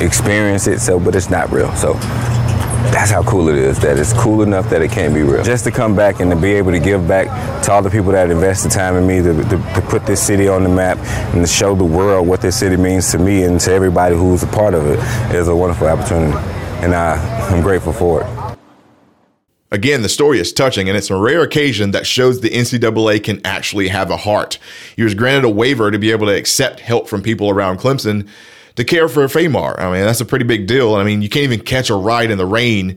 experience 0.04 0.66
it. 0.66 0.80
So, 0.80 0.98
but 0.98 1.14
it's 1.14 1.30
not 1.30 1.50
real. 1.50 1.72
So 1.76 1.94
that's 2.92 3.10
how 3.10 3.22
cool 3.22 3.48
it 3.48 3.56
is. 3.56 3.78
That 3.80 3.98
it's 3.98 4.12
cool 4.12 4.42
enough 4.42 4.70
that 4.70 4.82
it 4.82 4.90
can't 4.90 5.12
be 5.12 5.22
real. 5.22 5.42
Just 5.42 5.64
to 5.64 5.70
come 5.70 5.94
back 5.94 6.20
and 6.20 6.30
to 6.30 6.36
be 6.36 6.52
able 6.52 6.72
to 6.72 6.78
give 6.78 7.06
back 7.06 7.26
to 7.64 7.72
all 7.72 7.82
the 7.82 7.90
people 7.90 8.12
that 8.12 8.30
invested 8.30 8.70
time 8.70 8.96
in 8.96 9.06
me 9.06 9.22
to, 9.22 9.34
to, 9.34 9.74
to, 9.74 9.86
put 9.88 10.06
this 10.06 10.24
city 10.24 10.48
on 10.48 10.62
the 10.62 10.68
map 10.68 10.98
and 11.34 11.42
to 11.42 11.46
show 11.46 11.74
the 11.74 11.84
world 11.84 12.26
what 12.26 12.40
this 12.40 12.58
city 12.58 12.76
means 12.76 13.10
to 13.10 13.18
me 13.18 13.44
and 13.44 13.60
to 13.60 13.72
everybody 13.72 14.14
who's 14.16 14.42
a 14.42 14.46
part 14.46 14.74
of 14.74 14.86
it 14.86 14.98
is 15.34 15.48
a 15.48 15.56
wonderful 15.56 15.86
opportunity. 15.86 16.36
And 16.82 16.94
I, 16.94 17.16
I'm 17.50 17.62
grateful 17.62 17.92
for 17.92 18.22
it. 18.22 18.58
Again, 19.70 20.00
the 20.00 20.08
story 20.08 20.38
is 20.38 20.50
touching, 20.50 20.88
and 20.88 20.96
it's 20.96 21.10
a 21.10 21.16
rare 21.16 21.42
occasion 21.42 21.90
that 21.90 22.06
shows 22.06 22.40
the 22.40 22.48
NCAA 22.48 23.22
can 23.22 23.44
actually 23.44 23.88
have 23.88 24.10
a 24.10 24.16
heart. 24.16 24.58
He 24.96 25.02
was 25.02 25.14
granted 25.14 25.44
a 25.44 25.50
waiver 25.50 25.90
to 25.90 25.98
be 25.98 26.10
able 26.10 26.26
to 26.26 26.34
accept 26.34 26.80
help 26.80 27.06
from 27.06 27.20
people 27.20 27.50
around 27.50 27.78
Clemson 27.78 28.26
to 28.78 28.84
care 28.84 29.08
for 29.08 29.26
Fahmarr. 29.26 29.76
I 29.80 29.90
mean, 29.90 30.04
that's 30.04 30.20
a 30.20 30.24
pretty 30.24 30.44
big 30.44 30.68
deal. 30.68 30.94
I 30.94 31.02
mean, 31.02 31.20
you 31.20 31.28
can't 31.28 31.42
even 31.42 31.58
catch 31.58 31.90
a 31.90 31.96
ride 31.96 32.30
in 32.30 32.38
the 32.38 32.46
rain 32.46 32.96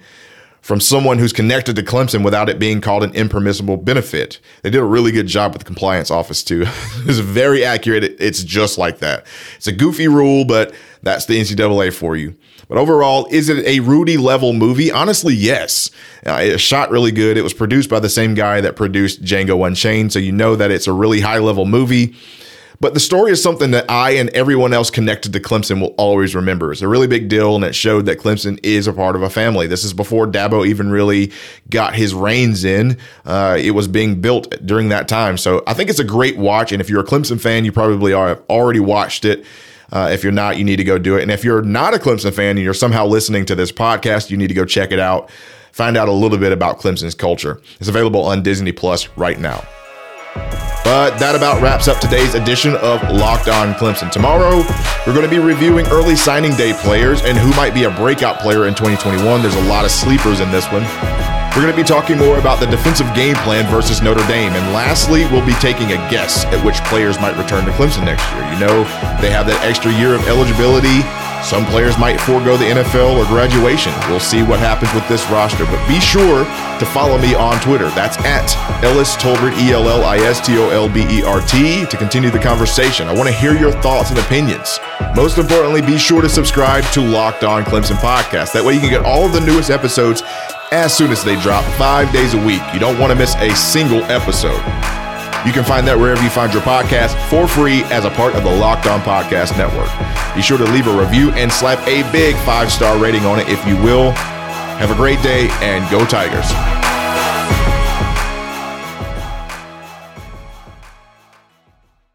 from 0.61 0.79
someone 0.79 1.17
who's 1.17 1.33
connected 1.33 1.75
to 1.75 1.81
Clemson 1.81 2.23
without 2.23 2.49
it 2.49 2.59
being 2.59 2.81
called 2.81 3.01
an 3.01 3.11
impermissible 3.15 3.77
benefit. 3.77 4.39
They 4.61 4.69
did 4.69 4.79
a 4.79 4.85
really 4.85 5.11
good 5.11 5.25
job 5.25 5.53
with 5.53 5.61
the 5.61 5.65
compliance 5.65 6.11
office 6.11 6.43
too. 6.43 6.65
it's 6.67 7.17
very 7.17 7.65
accurate. 7.65 8.03
It's 8.19 8.43
just 8.43 8.77
like 8.77 8.99
that. 8.99 9.25
It's 9.55 9.65
a 9.65 9.71
goofy 9.71 10.07
rule, 10.07 10.45
but 10.45 10.71
that's 11.01 11.25
the 11.25 11.41
NCAA 11.41 11.91
for 11.91 12.15
you. 12.15 12.35
But 12.69 12.77
overall, 12.77 13.27
is 13.31 13.49
it 13.49 13.65
a 13.65 13.79
Rudy 13.79 14.17
level 14.17 14.53
movie? 14.53 14.91
Honestly, 14.91 15.33
yes. 15.33 15.89
Uh, 16.27 16.41
it 16.43 16.59
shot 16.59 16.91
really 16.91 17.11
good. 17.11 17.37
It 17.37 17.41
was 17.41 17.55
produced 17.55 17.89
by 17.89 17.99
the 17.99 18.07
same 18.07 18.35
guy 18.35 18.61
that 18.61 18.75
produced 18.75 19.23
Django 19.23 19.65
Unchained, 19.65 20.13
so 20.13 20.19
you 20.19 20.31
know 20.31 20.55
that 20.55 20.69
it's 20.69 20.85
a 20.85 20.93
really 20.93 21.21
high 21.21 21.39
level 21.39 21.65
movie. 21.65 22.15
But 22.81 22.95
the 22.95 22.99
story 22.99 23.31
is 23.31 23.41
something 23.41 23.69
that 23.71 23.89
I 23.89 24.11
and 24.11 24.31
everyone 24.31 24.73
else 24.73 24.89
connected 24.89 25.33
to 25.33 25.39
Clemson 25.39 25.79
will 25.79 25.93
always 25.99 26.33
remember. 26.33 26.71
It's 26.71 26.81
a 26.81 26.87
really 26.87 27.05
big 27.05 27.29
deal, 27.29 27.55
and 27.55 27.63
it 27.63 27.75
showed 27.75 28.07
that 28.07 28.17
Clemson 28.17 28.59
is 28.63 28.87
a 28.87 28.93
part 28.93 29.15
of 29.15 29.21
a 29.21 29.29
family. 29.29 29.67
This 29.67 29.83
is 29.83 29.93
before 29.93 30.25
Dabo 30.25 30.65
even 30.65 30.89
really 30.89 31.31
got 31.69 31.93
his 31.93 32.15
reins 32.15 32.63
in. 32.63 32.97
Uh, 33.23 33.55
it 33.61 33.71
was 33.71 33.87
being 33.87 34.19
built 34.19 34.55
during 34.65 34.89
that 34.89 35.07
time. 35.07 35.37
So 35.37 35.61
I 35.67 35.75
think 35.75 35.91
it's 35.91 35.99
a 35.99 36.03
great 36.03 36.37
watch. 36.37 36.71
And 36.71 36.81
if 36.81 36.89
you're 36.89 37.01
a 37.01 37.05
Clemson 37.05 37.39
fan, 37.39 37.65
you 37.65 37.71
probably 37.71 38.13
are, 38.13 38.29
have 38.29 38.43
already 38.49 38.79
watched 38.79 39.25
it. 39.25 39.45
Uh, 39.91 40.09
if 40.11 40.23
you're 40.23 40.31
not, 40.31 40.57
you 40.57 40.63
need 40.63 40.77
to 40.77 40.83
go 40.83 40.97
do 40.97 41.17
it. 41.17 41.21
And 41.21 41.29
if 41.29 41.43
you're 41.43 41.61
not 41.61 41.93
a 41.93 41.97
Clemson 41.97 42.33
fan 42.33 42.57
and 42.57 42.61
you're 42.61 42.73
somehow 42.73 43.05
listening 43.05 43.45
to 43.45 43.53
this 43.53 43.71
podcast, 43.71 44.31
you 44.31 44.37
need 44.37 44.47
to 44.47 44.55
go 44.55 44.65
check 44.65 44.91
it 44.91 44.99
out. 44.99 45.29
Find 45.71 45.95
out 45.97 46.07
a 46.07 46.13
little 46.13 46.39
bit 46.39 46.51
about 46.51 46.79
Clemson's 46.79 47.13
culture. 47.13 47.61
It's 47.79 47.89
available 47.89 48.23
on 48.23 48.41
Disney 48.41 48.71
Plus 48.71 49.07
right 49.17 49.39
now. 49.39 49.63
But 50.83 51.19
that 51.19 51.35
about 51.35 51.61
wraps 51.61 51.87
up 51.87 51.99
today's 51.99 52.33
edition 52.33 52.75
of 52.75 53.01
Locked 53.09 53.47
On 53.47 53.73
Clemson. 53.75 54.11
Tomorrow, 54.11 54.65
we're 55.05 55.13
going 55.13 55.27
to 55.27 55.29
be 55.29 55.39
reviewing 55.39 55.85
early 55.87 56.15
signing 56.15 56.55
day 56.55 56.73
players 56.73 57.21
and 57.21 57.37
who 57.37 57.49
might 57.51 57.73
be 57.73 57.83
a 57.83 57.91
breakout 57.91 58.39
player 58.39 58.67
in 58.67 58.73
2021. 58.73 59.41
There's 59.41 59.55
a 59.55 59.67
lot 59.69 59.85
of 59.85 59.91
sleepers 59.91 60.39
in 60.39 60.51
this 60.51 60.65
one. 60.71 60.83
We're 61.53 61.67
going 61.67 61.75
to 61.75 61.77
be 61.77 61.87
talking 61.87 62.17
more 62.17 62.39
about 62.39 62.59
the 62.59 62.65
defensive 62.65 63.07
game 63.13 63.35
plan 63.43 63.69
versus 63.69 64.01
Notre 64.01 64.25
Dame. 64.25 64.53
And 64.53 64.73
lastly, 64.73 65.25
we'll 65.29 65.45
be 65.45 65.53
taking 65.59 65.91
a 65.91 65.99
guess 66.09 66.45
at 66.45 66.63
which 66.65 66.79
players 66.87 67.19
might 67.19 67.37
return 67.37 67.65
to 67.65 67.71
Clemson 67.71 68.05
next 68.05 68.23
year. 68.31 68.43
You 68.53 68.59
know, 68.59 68.83
they 69.19 69.29
have 69.29 69.45
that 69.47 69.59
extra 69.61 69.91
year 69.91 70.15
of 70.15 70.25
eligibility 70.27 71.03
some 71.43 71.65
players 71.65 71.97
might 71.97 72.19
forego 72.21 72.55
the 72.55 72.65
NFL 72.65 73.17
or 73.17 73.25
graduation. 73.25 73.91
We'll 74.07 74.19
see 74.19 74.43
what 74.43 74.59
happens 74.59 74.93
with 74.93 75.07
this 75.07 75.27
roster. 75.29 75.65
But 75.65 75.85
be 75.87 75.99
sure 75.99 76.43
to 76.45 76.85
follow 76.85 77.17
me 77.17 77.33
on 77.33 77.59
Twitter. 77.61 77.89
That's 77.89 78.17
at 78.19 78.55
Ellis 78.83 79.15
Tolbert, 79.15 79.57
E 79.57 79.71
L 79.71 79.89
L 79.89 80.03
I 80.03 80.17
S 80.17 80.45
T 80.45 80.57
O 80.57 80.69
L 80.69 80.87
B 80.87 81.01
E 81.09 81.23
R 81.23 81.41
T, 81.41 81.85
to 81.85 81.97
continue 81.97 82.29
the 82.29 82.39
conversation. 82.39 83.07
I 83.07 83.13
want 83.13 83.27
to 83.27 83.33
hear 83.35 83.55
your 83.55 83.71
thoughts 83.71 84.11
and 84.11 84.19
opinions. 84.19 84.79
Most 85.15 85.37
importantly, 85.37 85.81
be 85.81 85.97
sure 85.97 86.21
to 86.21 86.29
subscribe 86.29 86.83
to 86.93 87.01
Locked 87.01 87.43
On 87.43 87.63
Clemson 87.63 87.97
Podcast. 87.97 88.53
That 88.53 88.63
way 88.63 88.73
you 88.73 88.79
can 88.79 88.89
get 88.89 89.03
all 89.03 89.25
of 89.25 89.33
the 89.33 89.41
newest 89.41 89.69
episodes 89.69 90.23
as 90.71 90.95
soon 90.95 91.11
as 91.11 91.23
they 91.23 91.39
drop 91.41 91.65
five 91.73 92.11
days 92.13 92.33
a 92.33 92.45
week. 92.45 92.61
You 92.73 92.79
don't 92.79 92.99
want 92.99 93.11
to 93.11 93.17
miss 93.17 93.35
a 93.35 93.53
single 93.55 94.03
episode. 94.05 95.00
You 95.45 95.51
can 95.51 95.63
find 95.63 95.87
that 95.87 95.97
wherever 95.97 96.21
you 96.21 96.29
find 96.29 96.53
your 96.53 96.61
podcast 96.61 97.17
for 97.29 97.47
free 97.47 97.83
as 97.85 98.05
a 98.05 98.11
part 98.11 98.35
of 98.35 98.43
the 98.43 98.51
Locked 98.51 98.85
On 98.85 99.01
Podcast 99.01 99.57
Network. 99.57 99.89
Be 100.35 100.41
sure 100.41 100.57
to 100.57 100.65
leave 100.65 100.87
a 100.87 100.95
review 100.97 101.31
and 101.31 101.51
slap 101.51 101.79
a 101.87 102.09
big 102.11 102.35
five 102.45 102.71
star 102.71 102.97
rating 103.01 103.25
on 103.25 103.39
it 103.39 103.49
if 103.49 103.65
you 103.65 103.75
will. 103.77 104.11
Have 104.77 104.91
a 104.91 104.95
great 104.95 105.21
day 105.23 105.49
and 105.61 105.89
go 105.89 106.05
Tigers. 106.05 106.90